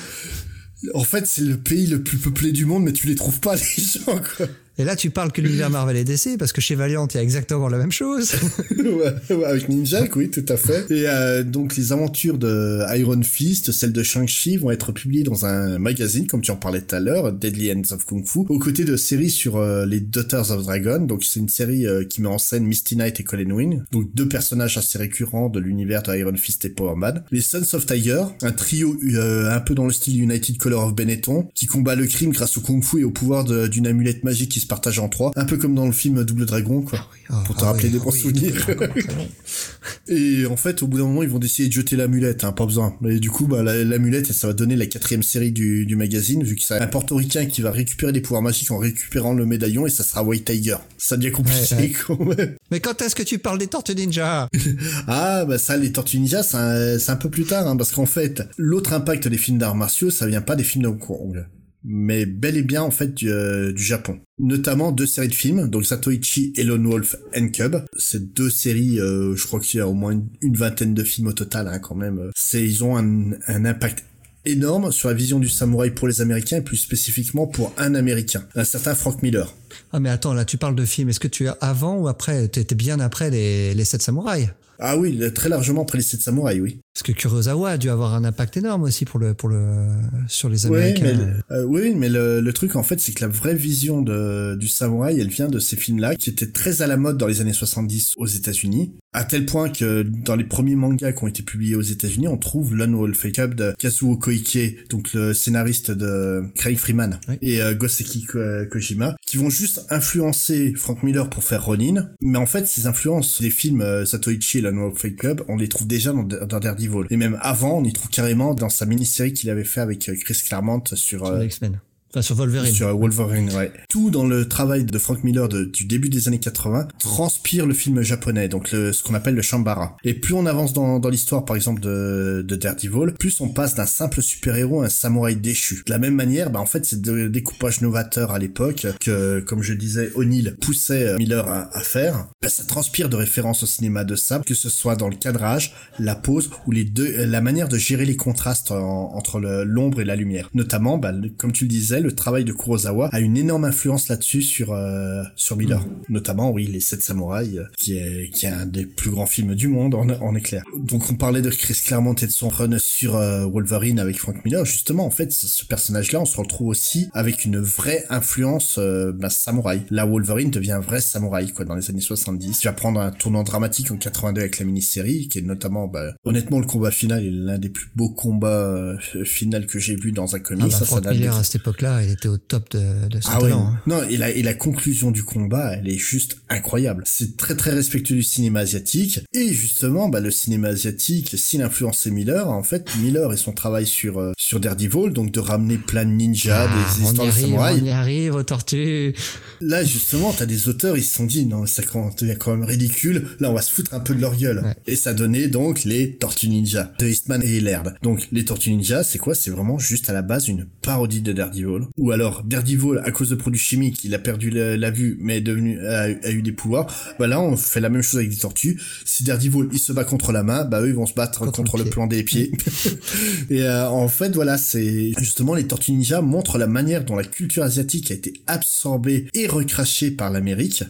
[0.93, 3.55] en fait, c'est le pays le plus peuplé du monde, mais tu les trouves pas,
[3.77, 4.47] les gens, quoi.
[4.77, 7.19] Et là, tu parles que l'univers Marvel est DC, parce que chez Valiant, il y
[7.19, 8.33] a exactement la même chose.
[8.77, 10.91] ouais, avec Ninja, oui, tout à fait.
[10.91, 15.45] Et euh, donc les aventures de Iron Fist, celles de Shang-Chi vont être publiées dans
[15.45, 18.59] un magazine, comme tu en parlais tout à l'heure, Deadly Ends of Kung Fu, aux
[18.59, 20.99] côtés de séries sur euh, les Daughters of Dragon.
[20.99, 24.13] Donc c'est une série euh, qui met en scène Misty Knight et Colin Wing, donc
[24.13, 27.23] deux personnages assez récurrents de l'univers de Iron Fist et Power Man.
[27.31, 30.95] Les Sons of Tiger, un trio euh, un peu dans le style United Color of
[30.95, 34.51] Benetton, qui combat le crime grâce au Kung Fu et au pouvoir d'une amulette magique
[34.51, 37.07] qui se partage en trois, un peu comme dans le film Double Dragon, quoi.
[37.29, 38.67] Ah, Pour te ah rappeler oui, des ah bons souvenirs.
[40.07, 42.65] Et en fait, au bout d'un moment, ils vont décider de jeter l'amulette, hein, pas
[42.65, 42.95] besoin.
[43.01, 46.43] Mais du coup, bah, la- l'amulette, ça va donner la quatrième série du, du magazine,
[46.43, 49.87] vu que c'est un portoricain qui va récupérer des pouvoirs magiques en récupérant le médaillon,
[49.87, 50.77] et ça sera White Tiger.
[50.97, 51.93] Ça devient compliqué, Ouais, ouais.
[52.07, 52.55] quand même.
[52.71, 54.47] Mais quand est-ce que tu parles des Tortues Ninja?
[55.07, 57.91] Ah, bah ça, les Tortues Ninja, c'est un, c'est un peu plus tard, hein, parce
[57.91, 60.99] qu'en fait, l'autre impact des films d'arts martiaux, ça vient pas des films de Hong
[60.99, 61.45] Kong,
[61.87, 64.19] mais bel et bien, en fait, du, euh, du Japon.
[64.39, 67.77] Notamment deux séries de films, donc Satoichi et Lone Wolf and Cub.
[67.97, 71.03] C'est deux séries, euh, je crois qu'il y a au moins une, une vingtaine de
[71.03, 72.31] films au total, hein, quand même.
[72.35, 74.03] C'est, ils ont un, un impact
[74.45, 78.45] énorme sur la vision du samouraï pour les Américains, et plus spécifiquement pour un Américain,
[78.55, 79.53] un certain Frank Miller.
[79.91, 81.09] Ah, mais attends, là, tu parles de films.
[81.09, 82.47] Est-ce que tu es avant ou après?
[82.47, 84.49] T'étais bien après les, les 7 samouraïs?
[84.79, 86.79] Ah oui, très largement après les sept samouraïs, oui.
[86.95, 89.85] Parce que Kurosawa a dû avoir un impact énorme aussi pour le, pour le,
[90.29, 91.17] sur les Ouais, Américains.
[91.49, 94.55] mais, euh, oui, mais le, le truc en fait, c'est que la vraie vision de,
[94.55, 97.41] du samouraï, elle vient de ces films-là, qui étaient très à la mode dans les
[97.41, 101.43] années 70 aux États-Unis, à tel point que dans les premiers mangas qui ont été
[101.43, 106.43] publiés aux États-Unis, on trouve Lone Wolf Cub de Kazuo Koike, donc le scénariste de
[106.55, 108.39] Craig Freeman et euh, Goseki Ko-
[108.71, 112.09] Kojima, qui vont juste influencer Frank Miller pour faire Ronin.
[112.21, 115.57] Mais en fait, ces influences des films euh, Satoichi et Lone Wolf and Cub, on
[115.57, 118.85] les trouve déjà dans, dans Daredevil Et même avant, on y trouve carrément dans sa
[118.85, 121.43] mini-série qu'il avait fait avec Chris Claremont sur...
[121.43, 121.79] X-Men.
[122.15, 122.73] Enfin, sur Wolverine.
[122.73, 123.73] Sur Wolverine, ouais.
[123.89, 128.01] Tout dans le travail de Frank Miller du début des années 80 transpire le film
[128.03, 129.97] japonais, donc le, ce qu'on appelle le Shambara.
[130.05, 133.75] Et plus on avance dans, dans l'histoire, par exemple, de, de Daredevil, plus on passe
[133.75, 135.83] d'un simple super-héros à un samouraï déchu.
[135.85, 139.61] De la même manière, bah, en fait, c'est le découpage novateur à l'époque que, comme
[139.61, 142.27] je disais, O'Neill poussait euh, Miller à, à faire.
[142.41, 145.73] Bah, ça transpire de références au cinéma de sable, que ce soit dans le cadrage,
[145.99, 150.15] la pose ou les deux, la manière de gérer les contrastes entre l'ombre et la
[150.15, 150.49] lumière.
[150.53, 154.41] Notamment, bah, comme tu le disais, le travail de Kurosawa a une énorme influence là-dessus
[154.41, 156.13] sur euh, sur Miller, mm.
[156.13, 159.55] notamment oui les Sept Samouraïs, euh, qui est qui est un des plus grands films
[159.55, 160.63] du monde en, en éclair.
[160.77, 164.43] Donc on parlait de Chris Claremont et de son run sur euh, Wolverine avec Frank
[164.45, 164.65] Miller.
[164.65, 169.83] Justement, en fait, ce personnage-là, on se retrouve aussi avec une vraie influence bah, samouraï.
[169.89, 172.59] Là, Wolverine devient un vrai samouraï quoi dans les années 70.
[172.59, 176.13] Tu vas prendre un tournant dramatique en 82 avec la mini-série, qui est notamment, bah,
[176.23, 180.35] honnêtement, le combat final est l'un des plus beaux combats final que j'ai vu dans
[180.35, 180.71] un comic.
[180.75, 183.39] Ah bah, Frank Miller à cette époque-là il était au top de, de son ah
[183.39, 183.67] talent.
[183.67, 183.79] Hein.
[183.87, 187.03] Non, et la, et la conclusion du combat, elle est juste incroyable.
[187.05, 189.19] C'est très très respectueux du cinéma asiatique.
[189.33, 193.85] Et justement, bah, le cinéma asiatique, s'il influençait Miller, en fait, Miller et son travail
[193.85, 197.81] sur euh, sur Daredevil, donc de ramener plein de ninjas, ah, des histoires de samouraïs.
[197.81, 199.13] On y arrive aux tortues.
[199.61, 201.81] Là, justement, t'as des auteurs, ils se sont dit, non, ça
[202.19, 203.27] devient quand même ridicule.
[203.39, 204.75] Là, on va se foutre un peu de leur gueule.
[204.87, 207.95] Et ça donnait donc les Tortues Ninja de Eastman et Laird.
[208.01, 209.35] Donc, les Tortues Ninja, c'est quoi?
[209.35, 211.33] C'est vraiment juste à la base une parodie de
[211.79, 211.87] Daredevil.
[211.97, 215.41] Ou alors Daredevil à cause de produits chimiques il a perdu la, vue mais est
[215.41, 216.87] devenu a, eu des pouvoirs.
[217.19, 218.79] Bah là on fait la même chose avec des tortues.
[219.05, 221.77] Si Daredevil il se bat contre la main bah eux ils vont se battre contre,
[221.77, 222.51] le, plan des pieds.
[223.49, 227.23] Et euh, en fait voilà c'est justement les tortues ninja montrent la manière dont la
[227.23, 230.83] culture asiatique a été absorbée et recrachée par l'Amérique.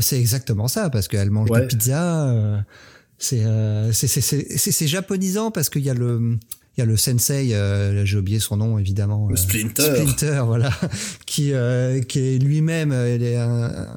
[0.00, 2.58] C'est exactement ça parce qu'elle mange des pizzas euh,
[3.32, 6.38] euh, c'est c'est japonisant parce qu'il y a le
[6.76, 9.28] il y a le sensei, euh, j'ai oublié son nom évidemment.
[9.28, 9.82] Le euh, Splinter.
[9.82, 10.70] Splinter, voilà,
[11.26, 13.94] qui euh, qui est lui-même, il est un,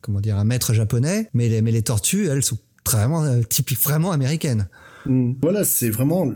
[0.00, 4.12] comment dire, un maître japonais, mais les mais les tortues, elles sont vraiment typiques, vraiment
[4.12, 4.68] américaines.
[5.06, 5.34] Mm.
[5.42, 6.30] Voilà, c'est vraiment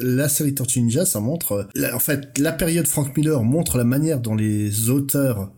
[0.00, 4.20] la série Tortue Ninja, ça montre, en fait, la période Frank Miller montre la manière
[4.20, 5.50] dont les auteurs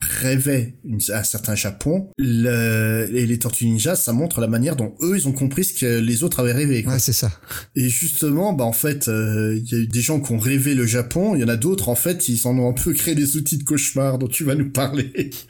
[0.00, 0.76] rêvait
[1.12, 5.26] un certain Japon, le, et les Tortues Ninja, ça montre la manière dont eux, ils
[5.26, 6.84] ont compris ce que les autres avaient rêvé.
[6.84, 6.94] Quoi.
[6.94, 7.32] Ouais, c'est ça.
[7.74, 10.74] Et justement, bah en fait, euh, il y a eu des gens qui ont rêvé
[10.74, 13.14] le Japon, il y en a d'autres, en fait, ils en ont un peu créé
[13.14, 15.30] des outils de cauchemar dont tu vas nous parler.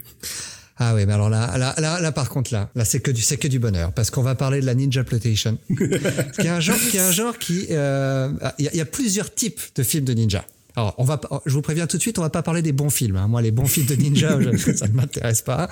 [0.81, 3.21] Ah oui, mais alors là, là, là, là par contre, là, là, c'est que du,
[3.21, 6.61] c'est que du bonheur, parce qu'on va parler de la Ninja Plotation, qui est un
[6.61, 8.31] genre, qui est un genre qui, euh,
[8.61, 10.45] il y, a, y, a plusieurs types de films de ninja.
[10.79, 12.89] Alors, on va, je vous préviens tout de suite, on va pas parler des bons
[12.89, 13.17] films.
[13.17, 13.27] Hein.
[13.27, 14.39] Moi, les bons films de ninja,
[14.77, 15.69] ça ne m'intéresse pas.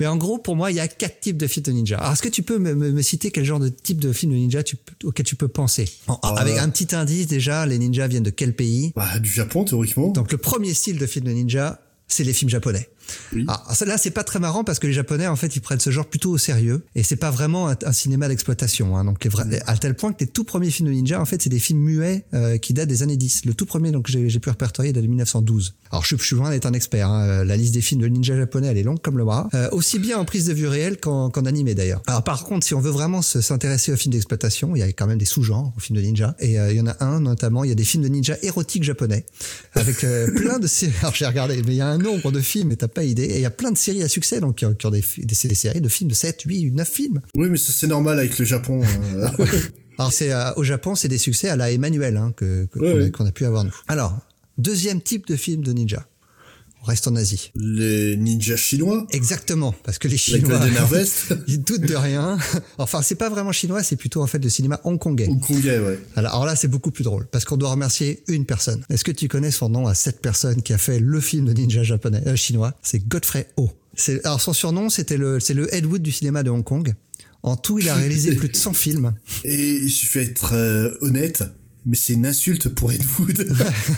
[0.00, 1.98] Mais en gros, pour moi, il y a quatre types de films de ninja.
[1.98, 4.38] Alors, est-ce que tu peux me, me, citer quel genre de type de film de
[4.38, 5.88] ninja tu, auquel tu peux penser?
[6.24, 8.92] Avec un petit indice déjà, les ninjas viennent de quel pays?
[8.96, 10.08] bah, Du Japon, théoriquement.
[10.08, 12.88] Donc, le premier style de film de ninja, c'est les films japonais.
[13.48, 15.90] Ah, là, c'est pas très marrant parce que les Japonais, en fait, ils prennent ce
[15.90, 18.96] genre plutôt au sérieux et c'est pas vraiment un, cinéma d'exploitation.
[18.96, 19.04] Hein.
[19.04, 21.42] Donc, les vrais, à tel point que les tout premiers films de ninja, en fait,
[21.42, 23.44] c'est des films muets euh, qui datent des années 10.
[23.44, 25.74] Le tout premier, donc, j'ai pu répertorier date de 1912.
[25.90, 27.08] Alors, je, je suis loin d'être un expert.
[27.08, 27.44] Hein.
[27.44, 29.98] La liste des films de ninja japonais, elle est longue comme le bras, euh, aussi
[29.98, 32.02] bien en prise de vue réelle qu'en animé d'ailleurs.
[32.06, 35.06] Alors, par contre, si on veut vraiment s'intéresser aux films d'exploitation, il y a quand
[35.06, 37.64] même des sous-genres aux films de ninja et euh, il y en a un notamment.
[37.64, 39.26] Il y a des films de ninja érotiques japonais
[39.74, 39.98] avec
[40.36, 40.66] plein de.
[41.00, 43.24] Alors, j'ai regardé, mais il y a un nombre de films, et t'as pas idée.
[43.24, 45.80] Et il y a plein de séries à succès, donc qui ont, des, des, séries
[45.80, 47.20] de films de 7, 8, 9 films.
[47.34, 48.82] Oui, mais c'est normal avec le Japon.
[49.16, 49.28] Euh.
[49.98, 52.66] Alors c'est euh, au Japon, c'est des succès à la Emmanuel hein, que
[53.10, 53.74] qu'on a, pu avoir nous.
[53.88, 54.18] Alors
[54.58, 56.06] deuxième type de film de ninja.
[56.86, 57.50] Reste en Asie.
[57.56, 60.60] Les ninjas chinois Exactement, parce que les Chinois,
[61.48, 62.38] ils doutent de rien.
[62.78, 65.26] Enfin, c'est pas vraiment chinois, c'est plutôt en fait de cinéma hongkongais.
[65.28, 65.98] Hongkongais, ouais.
[66.14, 68.84] Alors, là, c'est beaucoup plus drôle, parce qu'on doit remercier une personne.
[68.88, 71.52] Est-ce que tu connais son nom à cette personne qui a fait le film de
[71.52, 72.72] ninja japonais, euh, chinois?
[72.82, 73.72] C'est Godfrey Ho.
[74.24, 76.94] Alors son surnom, c'était le, c'est le Ed Wood du cinéma de Hong Kong.
[77.42, 79.14] En tout, il a réalisé plus de 100 films.
[79.44, 81.42] Et il suffit d'être euh, honnête,
[81.86, 83.48] mais c'est une insulte pour Ed Wood.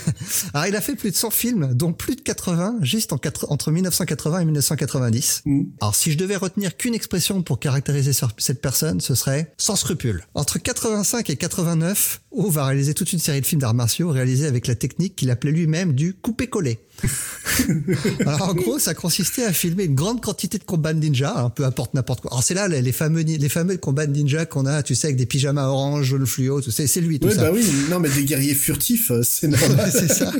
[0.53, 3.19] Alors, il a fait plus de 100 films, dont plus de 80, juste en
[3.49, 5.41] entre 1980 et 1990.
[5.45, 5.63] Mm.
[5.81, 10.23] Alors, si je devais retenir qu'une expression pour caractériser cette personne, ce serait sans scrupule.
[10.35, 14.45] Entre 85 et 89, O va réaliser toute une série de films d'arts martiaux réalisés
[14.45, 16.79] avec la technique qu'il appelait lui-même du coupé-collé.
[18.19, 21.49] Alors en gros, ça consistait à filmer une grande quantité de combats ninja, un hein,
[21.49, 22.31] peu importe n'importe quoi.
[22.31, 25.17] Alors c'est là les fameux les fameux combats de ninja qu'on a, tu sais, avec
[25.17, 27.43] des pyjamas orange, jaune fluo, c'est c'est lui tout oui, ça.
[27.43, 29.91] Bah oui, non mais des guerriers furtifs, euh, c'est normal.
[29.93, 30.31] c'est ça.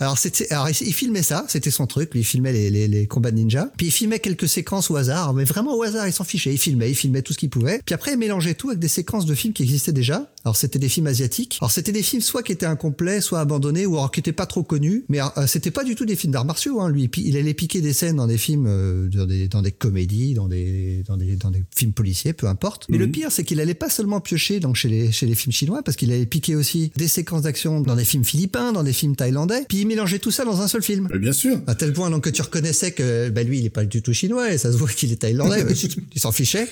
[0.00, 3.06] Alors c'était, alors il filmait ça, c'était son truc, lui il filmait les, les, les
[3.06, 6.12] combats de ninja, puis il filmait quelques séquences au hasard, mais vraiment au hasard, il
[6.12, 8.68] s'en fichait, il filmait, il filmait tout ce qu'il pouvait, puis après il mélangeait tout
[8.68, 11.58] avec des séquences de films qui existaient déjà Alors c'était des films asiatiques.
[11.60, 14.46] Alors c'était des films soit qui étaient incomplets, soit abandonnés, ou alors qui étaient pas
[14.46, 15.04] trop connus.
[15.08, 16.80] Mais euh, c'était pas du tout des films d'arts martiaux.
[16.80, 16.90] Hein.
[16.90, 20.34] Lui, il allait piquer des scènes dans des films, euh, dans, des, dans des comédies,
[20.34, 22.86] dans des, dans des, dans des films policiers, peu importe.
[22.88, 25.52] Mais le pire, c'est qu'il allait pas seulement piocher donc chez les, chez les films
[25.52, 28.92] chinois, parce qu'il allait piquer aussi des séquences d'action dans des films philippins, dans des
[28.92, 31.08] films thaïlandais, puis il mélangeait tout ça dans un seul film.
[31.12, 31.60] Mais bien sûr.
[31.66, 34.12] À tel point donc que tu reconnaissais que bah, lui, il est pas du tout
[34.12, 35.64] chinois et ça se voit qu'il est thaïlandais.
[36.14, 36.68] il s'en fichait.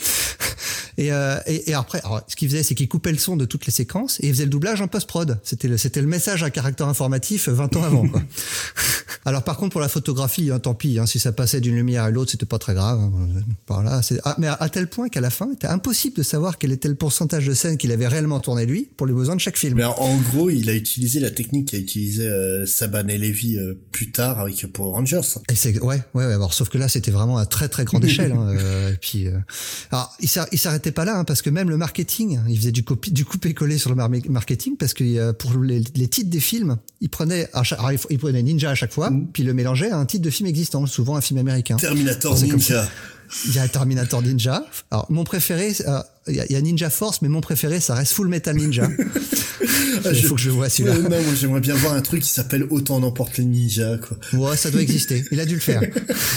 [0.99, 3.45] Et, euh, et, et, après, alors, ce qu'il faisait, c'est qu'il coupait le son de
[3.45, 5.39] toutes les séquences et il faisait le doublage en post-prod.
[5.43, 8.09] C'était le, c'était le message à caractère informatif 20 ans avant.
[8.09, 8.23] Quoi.
[9.25, 10.99] alors par contre, pour la photographie, hein, tant pis.
[10.99, 13.01] Hein, si ça passait d'une lumière à l'autre, c'était pas très grave.
[13.01, 13.41] Hein.
[13.67, 14.21] Par là, c'est...
[14.25, 16.89] Ah, mais à, à, tel point qu'à la fin, c'était impossible de savoir quel était
[16.89, 19.77] le pourcentage de scènes qu'il avait réellement tourné lui pour les besoins de chaque film.
[19.77, 23.75] Mais en gros, il a utilisé la technique qu'a utilisé euh, Saban et Levy euh,
[23.93, 25.21] plus tard avec Power Rangers.
[25.51, 26.33] Et c'est ouais, ouais, ouais.
[26.33, 28.33] Alors, sauf que là, c'était vraiment à très très grande échelle.
[28.33, 29.39] Hein, euh, et puis, euh...
[29.91, 33.25] alors, il s'arrêtait pas là, hein, parce que même le marketing, il faisait du, du
[33.25, 37.09] coupé-collé sur le mar- marketing, parce que euh, pour les, les, titres des films, il
[37.09, 39.29] prenait, alors, il prenait Ninja à chaque fois, mm.
[39.33, 41.77] puis le mélangeait à un titre de film existant, souvent un film américain.
[41.77, 42.89] Terminator Ninja.
[43.47, 44.65] Il y a Terminator Ninja.
[44.91, 48.29] Alors, mon préféré, euh, il y, a Ninja Force, mais mon préféré, ça reste Full
[48.29, 48.89] Metal Ninja.
[50.05, 50.97] il faut que je vois celui-là.
[50.97, 54.19] Euh, non, moi, j'aimerais bien voir un truc qui s'appelle Autant n'emporte les ninjas, quoi.
[54.39, 55.25] Ouais, ça doit exister.
[55.31, 55.83] Il a dû le faire.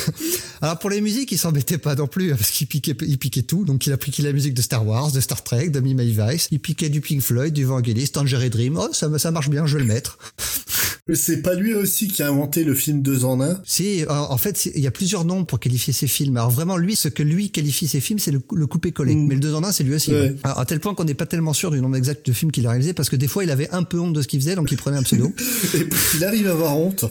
[0.62, 3.66] Alors, pour les musiques, il s'embêtait pas non plus, parce qu'il piquait, il piquait tout.
[3.66, 6.48] Donc, il a piqué la musique de Star Wars, de Star Trek, de Miami Vice.
[6.52, 8.78] Il piquait du Pink Floyd, du Vangelis, Tangerine Dream.
[8.78, 10.18] Oh, ça, ça marche bien, je vais le mettre.
[11.08, 13.60] Mais c'est pas lui aussi qui a inventé le film deux en un?
[13.66, 16.38] Si, en fait, il y a plusieurs noms pour qualifier ses films.
[16.38, 19.14] Alors vraiment, lui, ce que lui qualifie ses films, c'est le, le coupé-collé.
[19.14, 19.28] Mmh.
[19.28, 20.12] Mais le deux en un, c'est lui aussi.
[20.12, 20.36] Ouais.
[20.44, 22.66] Alors, à tel point qu'on n'est pas tellement sûr du nombre exact de films qu'il
[22.66, 24.56] a réalisé, parce que des fois, il avait un peu honte de ce qu'il faisait,
[24.56, 25.34] donc il prenait un pseudo.
[25.74, 27.06] Et puis, il arrive à avoir honte.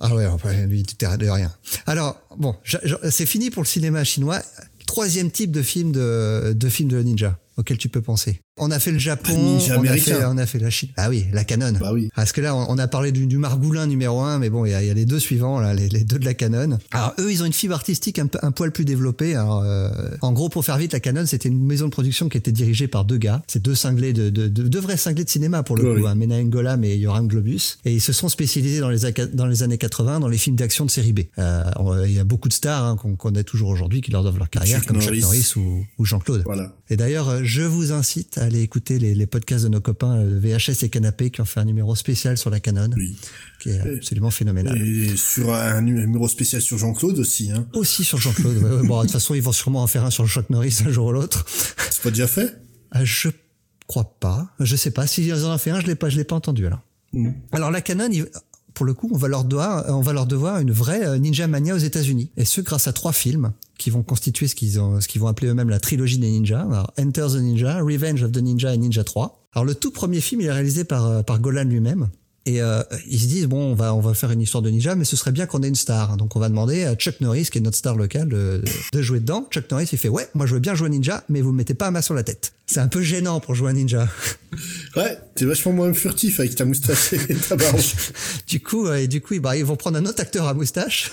[0.00, 1.52] Ah ouais, enfin, lui, il de rien.
[1.86, 2.56] Alors, bon,
[3.10, 4.40] c'est fini pour le cinéma chinois.
[4.86, 8.40] Troisième type de film de, de film de ninja auquel tu peux penser.
[8.60, 10.88] On a fait le Japon, on a fait, on a fait la Chine.
[10.96, 11.72] Ah oui, la Canon.
[11.80, 12.10] Bah oui.
[12.14, 14.70] Parce que là, on, on a parlé du, du, Margoulin numéro un, mais bon, il
[14.70, 16.78] y, y, a les deux suivants, là, les, les, deux de la Canon.
[16.90, 19.34] Alors eux, ils ont une fibre artistique un, un poil plus développée.
[19.34, 19.90] Alors, euh,
[20.22, 22.88] en gros, pour faire vite, la Canon, c'était une maison de production qui était dirigée
[22.88, 23.42] par deux gars.
[23.46, 26.06] C'est deux cinglés de, de, de, deux vrais cinglés de cinéma pour le oui, coup,
[26.06, 27.78] hein, Mena Ngolam et Yoram Globus.
[27.84, 28.98] Et ils se sont spécialisés dans les,
[29.32, 31.20] dans les années 80 dans les films d'action de série B.
[31.38, 34.38] Euh, il y a beaucoup de stars hein, qu'on connaît toujours aujourd'hui qui leur doivent
[34.38, 35.20] leur carrière, Chuck comme Norris.
[35.20, 36.42] Chuck Norris ou, ou Jean-Claude.
[36.44, 36.72] Voilà.
[36.90, 40.40] Et d'ailleurs, je vous incite à aller écouter les, les, podcasts de nos copains euh,
[40.40, 43.16] VHS et Canapé qui ont fait un numéro spécial sur la Canon, oui.
[43.60, 44.80] qui est absolument phénoménal.
[44.80, 47.50] Et sur un numéro spécial sur Jean-Claude aussi.
[47.50, 47.66] Hein.
[47.74, 48.56] Aussi sur Jean-Claude.
[48.56, 48.86] ouais.
[48.86, 50.90] Bon, de toute façon, ils vont sûrement en faire un sur le Chuck Norris un
[50.90, 51.44] jour ou l'autre.
[51.90, 52.56] C'est pas déjà fait?
[52.96, 53.28] Euh, Je
[53.86, 54.50] crois pas.
[54.60, 55.06] Je sais pas.
[55.06, 56.80] S'ils en ont fait un, je l'ai pas, je l'ai pas entendu alors.
[57.12, 57.30] Mm.
[57.52, 58.26] Alors la Canon, il,
[58.74, 61.74] pour le coup, on va leur devoir, on va leur devoir une vraie Ninja Mania
[61.74, 62.30] aux États-Unis.
[62.36, 65.28] Et ce, grâce à trois films qui vont constituer ce qu'ils ont, ce qu'ils vont
[65.28, 66.62] appeler eux-mêmes la trilogie des ninjas.
[66.62, 69.48] Alors, Enter the Ninja, Revenge of the Ninja et Ninja 3.
[69.52, 72.08] Alors, le tout premier film, il est réalisé par, par Golan lui-même.
[72.48, 74.94] Et euh, ils se disent bon, on va on va faire une histoire de ninja,
[74.94, 76.16] mais ce serait bien qu'on ait une star.
[76.16, 79.20] Donc on va demander à Chuck Norris, qui est notre star locale, de, de jouer
[79.20, 79.46] dedans.
[79.50, 81.74] Chuck Norris, il fait ouais, moi je veux bien jouer ninja, mais vous me mettez
[81.74, 82.54] pas un main sur la tête.
[82.66, 84.08] C'est un peu gênant pour jouer un ninja.
[84.96, 87.78] Ouais, t'es vachement moins furtif avec ta moustache et ta barbe.
[88.46, 91.12] du coup, euh, et du coup, bah, ils vont prendre un autre acteur à moustache,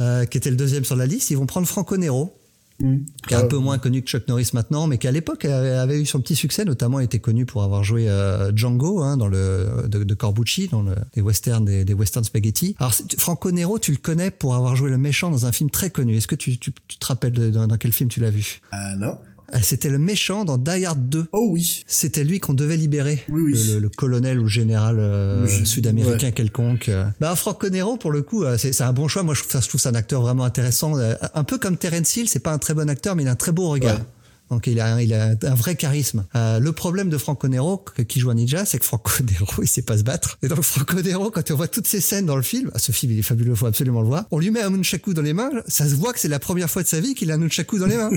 [0.00, 1.30] euh, qui était le deuxième sur la liste.
[1.30, 2.36] Ils vont prendre Franco Nero.
[2.78, 2.96] Mmh.
[3.26, 5.98] qui est un peu moins connu que Chuck Norris maintenant, mais qui à l'époque avait
[5.98, 9.88] eu son petit succès, notamment était connu pour avoir joué euh, Django hein, dans le
[9.88, 12.76] de, de Corbucci dans le, les westerns des, des western spaghetti.
[12.78, 15.88] Alors Franco Nero, tu le connais pour avoir joué le méchant dans un film très
[15.88, 16.16] connu.
[16.16, 18.60] Est-ce que tu, tu, tu te rappelles de, dans, dans quel film tu l'as vu?
[18.70, 19.18] Ah euh, non.
[19.62, 21.26] C'était le méchant dans Die Hard 2.
[21.32, 21.84] Oh oui.
[21.86, 23.22] C'était lui qu'on devait libérer.
[23.28, 23.52] Oui, oui.
[23.52, 26.32] Le, le, le, colonel ou général euh, sud-américain ouais.
[26.32, 26.90] quelconque.
[27.20, 29.22] Bah, Franco Nero, pour le coup, c'est un bon choix.
[29.22, 30.94] Moi, je trouve ça, je trouve ça un acteur vraiment intéressant.
[31.34, 33.36] Un peu comme Terence Hill, c'est pas un très bon acteur, mais il a un
[33.36, 33.96] très beau regard.
[33.96, 34.04] Ouais.
[34.50, 36.24] Donc il a, il a un vrai charisme.
[36.36, 39.68] Euh, le problème de Franco Nero, qui joue à Ninja, c'est que Franco Nero, il
[39.68, 40.38] sait pas se battre.
[40.42, 42.92] Et donc Franco Nero, quand on voit toutes ces scènes dans le film, ah, ce
[42.92, 44.24] film il est fabuleux, faut absolument le voir.
[44.30, 46.70] On lui met un nunchaku dans les mains, ça se voit que c'est la première
[46.70, 48.10] fois de sa vie qu'il a un nunchaku dans les mains.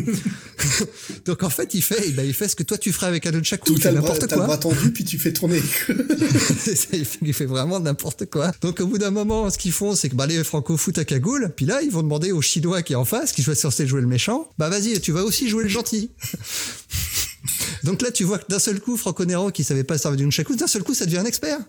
[1.25, 3.25] donc en fait, il fait, eh ben, il fait ce que toi tu ferais avec
[3.25, 4.37] un nunchaku, tu n'importe quoi.
[4.37, 5.61] le bras tendu puis tu fais tourner.
[7.21, 8.51] il fait vraiment n'importe quoi.
[8.61, 11.05] Donc au bout d'un moment, ce qu'ils font, c'est que bah, les Franco foutent à
[11.05, 13.87] cagoule, puis là ils vont demander au Chinois qui est en face, qui est censé
[13.87, 16.11] jouer le méchant, bah vas-y, tu vas aussi jouer le gentil.
[17.83, 20.31] Donc là, tu vois que d'un seul coup, Franco Nero, qui savait pas servir d'une
[20.31, 21.59] chacouse, d'un seul coup, ça devient un expert.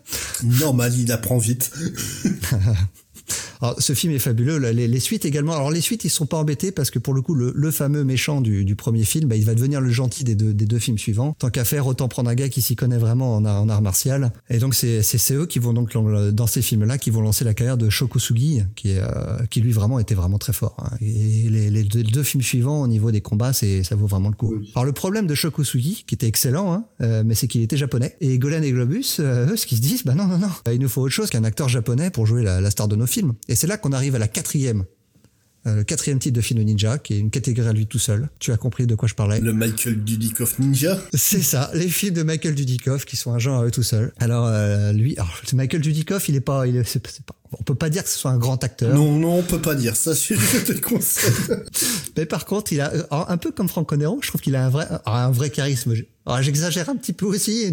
[0.42, 1.70] Normal, il apprend vite.
[3.62, 4.58] Alors, ce film est fabuleux.
[4.58, 5.52] Les, les, suites également.
[5.52, 8.04] Alors, les suites, ils sont pas embêtés parce que pour le coup, le, le fameux
[8.04, 10.78] méchant du, du, premier film, bah, il va devenir le gentil des deux, des deux
[10.78, 11.34] films suivants.
[11.38, 13.82] Tant qu'à faire, autant prendre un gars qui s'y connaît vraiment en art, en art
[13.82, 14.32] martial.
[14.48, 15.92] Et donc, c'est eux qui vont donc,
[16.32, 19.72] dans ces films-là, qui vont lancer la carrière de Shokusugi, qui, est, euh, qui lui
[19.72, 20.76] vraiment était vraiment très fort.
[20.78, 20.96] Hein.
[21.00, 24.28] Et les, les, deux, deux, films suivants, au niveau des combats, c'est ça vaut vraiment
[24.28, 24.54] le coup.
[24.74, 28.16] Alors, le problème de Shokusugi, qui était excellent, hein, euh, mais c'est qu'il était japonais.
[28.20, 30.80] Et Golan et Globus, euh, eux, ce qu'ils se disent, bah non, non, non, il
[30.80, 33.34] nous faut autre chose qu'un acteur japonais pour jouer la, la star de nos films.
[33.50, 34.84] Et c'est là qu'on arrive à la quatrième
[35.66, 37.98] euh, le quatrième titre de film de ninja, qui est une catégorie à lui tout
[37.98, 38.30] seul.
[38.38, 39.40] Tu as compris de quoi je parlais.
[39.40, 40.98] Le Michael Dudikoff ninja.
[41.12, 44.14] C'est ça, les films de Michael Dudikoff qui sont un genre à eux tout seul.
[44.18, 47.74] Alors euh, lui, alors, Michael Dudikoff, il est pas, il est, c'est, pas, on peut
[47.74, 48.94] pas dire que ce soit un grand acteur.
[48.94, 50.14] Non, non, on peut pas dire ça.
[50.14, 51.30] Je te le conseille.
[52.16, 54.70] Mais par contre, il a un peu comme Franco Nero, je trouve qu'il a un
[54.70, 55.94] vrai, un vrai charisme.
[56.26, 57.72] Alors, j'exagère un petit peu aussi.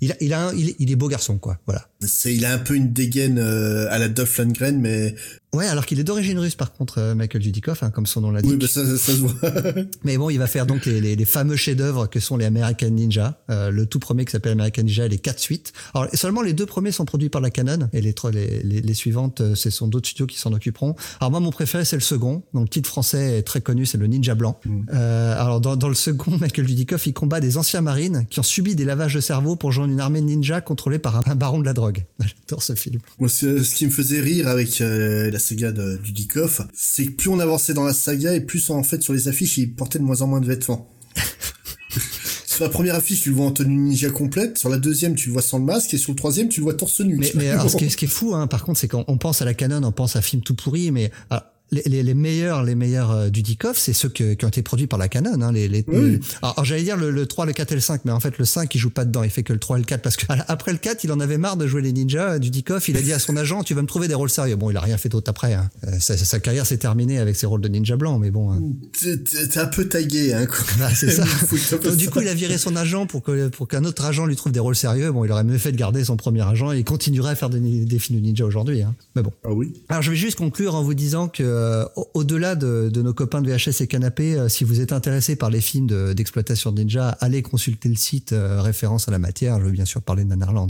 [0.00, 1.58] Il a, il a, un, il, est, il est beau garçon, quoi.
[1.66, 1.88] Voilà.
[2.00, 5.14] C'est, il a un peu une dégaine euh, à la Duff Lundgren, mais
[5.56, 8.30] Ouais, alors qu'il est d'origine russe par contre, euh, Michael Dudikoff, hein, comme son nom
[8.30, 8.50] l'indique.
[8.50, 9.32] Oui, bah ça, ça, ça, se voit.
[10.04, 12.90] Mais bon, il va faire donc les, les, les fameux chefs-d'œuvre que sont les American
[12.90, 13.40] Ninja.
[13.48, 15.72] Euh, le tout premier qui s'appelle American Ninja et les quatre suites.
[15.94, 18.94] Alors seulement les deux premiers sont produits par la Canon et les les, les, les
[18.94, 20.94] suivantes, euh, ce sont d'autres studios qui s'en occuperont.
[21.20, 22.42] Alors moi, mon préféré c'est le second.
[22.52, 24.60] Donc le titre français est très connu, c'est le Ninja Blanc.
[24.64, 24.82] Mm.
[24.92, 28.44] Euh, alors dans, dans le second, Michael Dudikoff, il combat des anciens marines qui ont
[28.44, 31.60] subi des lavages de cerveau pour joindre une armée de ninja contrôlée par un, baron
[31.60, 32.04] de la drogue.
[32.20, 33.00] J'adore ce film.
[33.18, 37.28] Moi, ce qui me faisait rire avec euh, la saga de Dudikoff, c'est que plus
[37.28, 40.04] on avançait dans la saga et plus en fait sur les affiches il portait de
[40.04, 40.92] moins en moins de vêtements.
[42.46, 45.28] sur la première affiche tu le vois en tenue ninja complète, sur la deuxième tu
[45.28, 47.16] le vois sans le masque et sur le troisième tu le vois torse nu.
[47.16, 49.18] Mais, mais alors, ce, qui est, ce, qui est, fou hein, par contre c'est qu'on
[49.18, 52.14] pense à la canon, on pense à film tout pourri mais alors, les, les, les,
[52.14, 55.08] meilleurs, les meilleurs euh, du Dikoff, c'est ceux que, qui ont été produits par la
[55.08, 55.40] Canon.
[55.42, 56.20] Hein, les, les, oui.
[56.40, 58.38] alors, alors j'allais dire le, le, 3, le 4 et le 5, mais en fait
[58.38, 60.16] le 5 il joue pas dedans, il fait que le 3 et le 4 parce
[60.16, 62.88] que après le 4 il en avait marre de jouer les ninjas du Dikoff.
[62.88, 64.54] Il a dit à son agent tu vas me trouver des rôles sérieux.
[64.54, 65.54] Bon il a rien fait d'autre après.
[65.54, 65.68] Hein.
[65.88, 68.52] Euh, sa, sa, carrière s'est terminée avec ses rôles de ninja blanc, mais bon.
[68.52, 68.60] Hein.
[69.00, 70.46] T'es un peu tagué hein.
[70.46, 70.64] Quoi.
[70.78, 71.24] Bah, c'est ça.
[71.82, 74.36] Donc, du coup il a viré son agent pour que pour qu'un autre agent lui
[74.36, 75.10] trouve des rôles sérieux.
[75.10, 77.50] Bon il aurait mieux fait de garder son premier agent et il continuerait à faire
[77.50, 78.82] des, des films de ninja aujourd'hui.
[78.82, 78.94] Hein.
[79.16, 79.32] Mais bon.
[79.44, 79.72] Ah oui.
[79.88, 81.84] Alors je vais juste conclure en vous disant que euh,
[82.14, 85.60] au-delà de, nos copains de VHS et Canapé, euh, si vous êtes intéressé par les
[85.60, 89.58] films d'exploitation de, Ninja, allez consulter le site euh, référence à la matière.
[89.58, 90.68] Je veux bien sûr parler de Nanarland.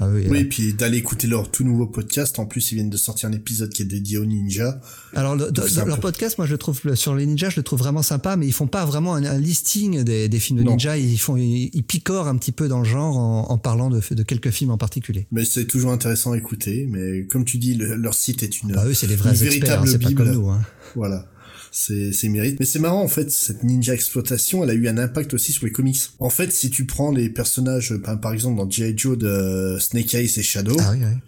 [0.00, 2.38] Ah oui, oui, et puis d'aller écouter leur tout nouveau podcast.
[2.38, 4.80] En plus, ils viennent de sortir un épisode qui est dédié aux ninjas.
[5.14, 5.50] Alors, le,
[5.86, 6.02] leur peu...
[6.02, 8.52] podcast, moi, je le trouve sur les ninjas, je le trouve vraiment sympa, mais ils
[8.52, 10.96] font pas vraiment un, un listing des, des, films de ninja.
[10.96, 14.00] Ils font, ils, ils, picorent un petit peu dans le genre en, en parlant de,
[14.10, 15.26] de, quelques films en particulier.
[15.32, 16.86] Mais c'est toujours intéressant à écouter.
[16.88, 19.50] Mais comme tu dis, le, leur site est une, bah, eux, c'est des vrais experts,
[19.50, 20.14] véritable hein, bible.
[20.14, 20.60] Pas comme nous, hein.
[20.94, 21.26] Voilà
[21.72, 24.98] c'est c'est mérite mais c'est marrant en fait cette ninja exploitation elle a eu un
[24.98, 28.56] impact aussi sur les comics en fait si tu prends les personnages par, par exemple
[28.56, 28.94] dans G.I.
[28.96, 31.18] Joe de Snake Eyes et Shadow ah, oui, oui.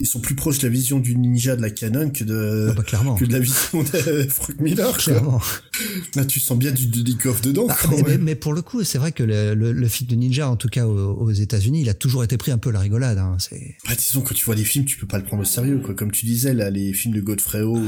[0.00, 2.74] Ils sont plus proches de la vision du ninja de la canon que de ah
[2.74, 5.40] bah, que de la vision de Frank Miller clairement.
[6.14, 8.98] Là tu sens bien du Dudikoff dedans ah, mais, mais, mais, pour le coup c'est
[8.98, 11.88] vrai que le, le, le, film de ninja en tout cas aux, aux États-Unis il
[11.88, 13.36] a toujours été pris un peu la rigolade hein.
[13.38, 15.78] c'est bah, disons quand tu vois les films tu peux pas le prendre au sérieux
[15.78, 15.94] quoi.
[15.94, 17.78] Comme tu disais là les films de Godfrey ah, ouais,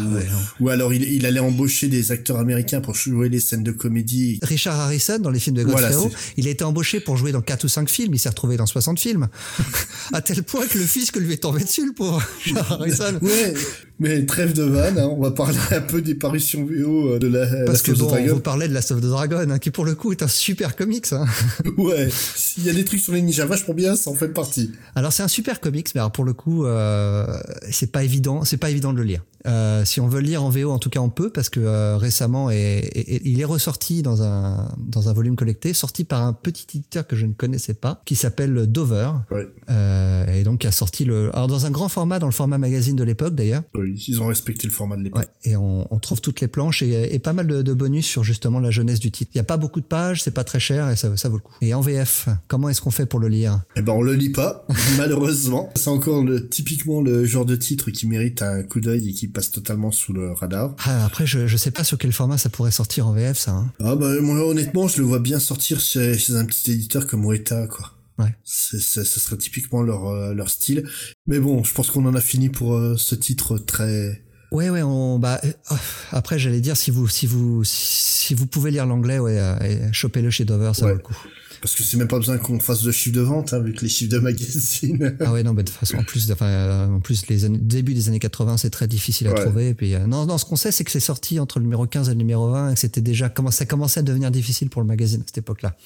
[0.58, 3.72] ou, ou, alors il, il, allait embaucher des acteurs américains pour jouer les scènes de
[3.72, 4.38] comédie.
[4.42, 7.42] Richard Harrison dans les films de Godfrey voilà, il a été embauché pour jouer dans
[7.42, 9.28] 4 ou 5 films il s'est retrouvé dans 60 films.
[10.12, 12.22] À tel point que le fisc lui est tombé dessus le pauvre
[12.70, 13.54] Harrison ouais
[14.00, 17.46] mais trêve de vanne, hein, on va parler un peu des parutions VO de la
[17.64, 19.84] Parce Last que bon, on vous parlait de Last of the Dragon, hein, qui pour
[19.84, 21.12] le coup est un super comics.
[21.12, 21.26] Hein.
[21.76, 22.08] ouais,
[22.56, 24.72] il y a des trucs sur les ninjas vachement bien, ça en fait partie.
[24.94, 27.26] Alors c'est un super comics, mais alors pour le coup, euh,
[27.70, 29.22] c'est pas évident, c'est pas évident de le lire.
[29.46, 31.60] Euh, si on veut le lire en VO, en tout cas on peut, parce que
[31.60, 36.22] euh, récemment, et, et, il est ressorti dans un, dans un volume collecté, sorti par
[36.22, 39.48] un petit éditeur que je ne connaissais pas, qui s'appelle Dover, ouais.
[39.70, 42.58] euh, et donc qui a sorti le, alors dans un grand format, dans le format
[42.58, 43.62] magazine de l'époque d'ailleurs.
[43.74, 45.22] Oui, ils ont respecté le format de l'époque.
[45.22, 48.06] Ouais, et on, on, trouve toutes les planches et, et pas mal de, de, bonus
[48.06, 49.30] sur justement la jeunesse du titre.
[49.34, 51.36] Il y a pas beaucoup de pages, c'est pas très cher et ça, ça vaut
[51.36, 51.54] le coup.
[51.60, 53.60] Et en VF, comment est-ce qu'on fait pour le lire?
[53.76, 54.66] Eh ben on le lit pas,
[54.98, 55.70] malheureusement.
[55.76, 59.28] C'est encore le, typiquement le genre de titre qui mérite un coup d'œil et qui
[59.28, 60.74] passe totalement sous le radar.
[60.84, 63.52] Ah, après, je, je sais pas sur quel format ça pourrait sortir en VF, ça.
[63.52, 63.72] Hein.
[63.82, 67.24] Ah bah moi, honnêtement, je le vois bien sortir chez, chez un petit éditeur comme
[67.24, 67.92] Weta, quoi.
[68.20, 68.34] Ouais.
[68.44, 70.88] Ce serait typiquement leur, euh, leur style.
[71.26, 74.22] Mais bon, je pense qu'on en a fini pour euh, ce titre très...
[74.52, 75.76] Ouais, ouais, on, bah, euh,
[76.10, 80.30] après, j'allais dire, si vous, si vous, si vous pouvez lire l'anglais, ouais, euh, chopez-le
[80.30, 80.92] chez Dover, ça ouais.
[80.92, 81.16] vaut le coup.
[81.62, 83.88] Parce que c'est même pas besoin qu'on fasse de chiffres de vente, hein, avec les
[83.88, 85.16] chiffres de magazine.
[85.20, 87.58] ah ouais, non, mais de toute façon, en plus, enfin, euh, en plus, les années,
[87.58, 89.40] début des années 80, c'est très difficile à ouais.
[89.42, 89.68] trouver.
[89.68, 92.08] Et puis, non, non, ce qu'on sait, c'est que c'est sorti entre le numéro 15
[92.08, 94.88] et le numéro 20, et que c'était déjà, ça commençait à devenir difficile pour le
[94.88, 95.76] magazine à cette époque-là.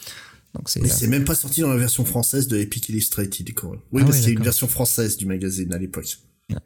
[0.55, 0.81] Donc c'est.
[0.81, 3.71] Mais c'est même pas sorti dans la version française de Epic Illustrated, quoi.
[3.93, 6.19] Oui, ah parce qu'il y a une version française du magazine à l'époque.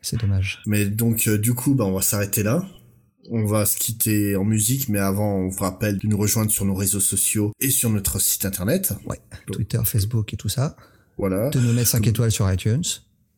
[0.03, 0.61] c'est dommage.
[0.66, 2.66] Mais donc, du coup, bah, on va s'arrêter là.
[3.30, 6.64] On va se quitter en musique, mais avant, on vous rappelle de nous rejoindre sur
[6.64, 8.95] nos réseaux sociaux et sur notre site internet.
[9.05, 9.20] Ouais,
[9.53, 10.76] Twitter, Facebook et tout ça.
[11.18, 11.51] Voilà.
[11.51, 12.84] De nous mettre 5 étoiles sur iTunes.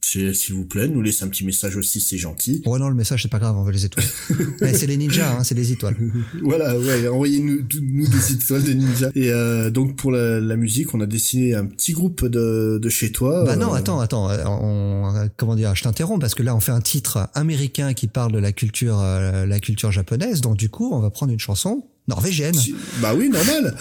[0.02, 2.62] S'il vous plaît, nous laissez un petit message aussi, c'est gentil.
[2.64, 4.06] Ouais, non, le message, c'est pas grave, on veut les étoiles.
[4.74, 5.96] c'est les ninjas, hein, c'est les étoiles.
[6.42, 9.10] voilà, ouais, envoyez-nous nous des étoiles de ninjas.
[9.14, 12.88] Et euh, donc, pour la, la, musique, on a dessiné un petit groupe de, de
[12.88, 13.44] chez toi.
[13.44, 16.72] Bah non, euh, attends, attends, on, comment dire, je t'interromps, parce que là, on fait
[16.72, 20.90] un titre américain qui parle de la culture, euh, la culture japonaise, donc du coup,
[20.92, 22.56] on va prendre une chanson norvégienne.
[23.00, 23.76] Bah oui, normal.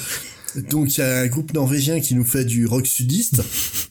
[0.69, 3.41] Donc, il y a un groupe norvégien qui nous fait du rock sudiste.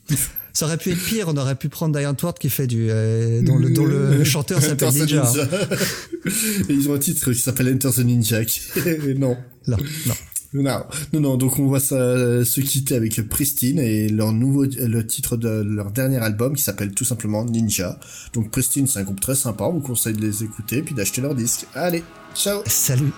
[0.59, 3.43] Ça aurait pu être pire, on aurait pu prendre Diane Ward qui fait du euh,
[3.43, 5.33] dont le dont le chanteur s'appelle Ninja.
[6.69, 8.41] Et ils ont un titre qui s'appelle Enter the Ninja.
[9.17, 9.37] non.
[9.69, 10.15] Non, non.
[10.55, 10.83] Non,
[11.13, 15.49] non, non, donc on va se quitter avec Pristine et leur nouveau, le titre de
[15.49, 18.01] leur dernier album qui s'appelle tout simplement Ninja.
[18.33, 21.21] Donc Pristine, c'est un groupe très sympa, on vous conseille de les écouter puis d'acheter
[21.21, 21.67] leur disque.
[21.77, 22.03] Allez,
[22.35, 23.13] ciao Salut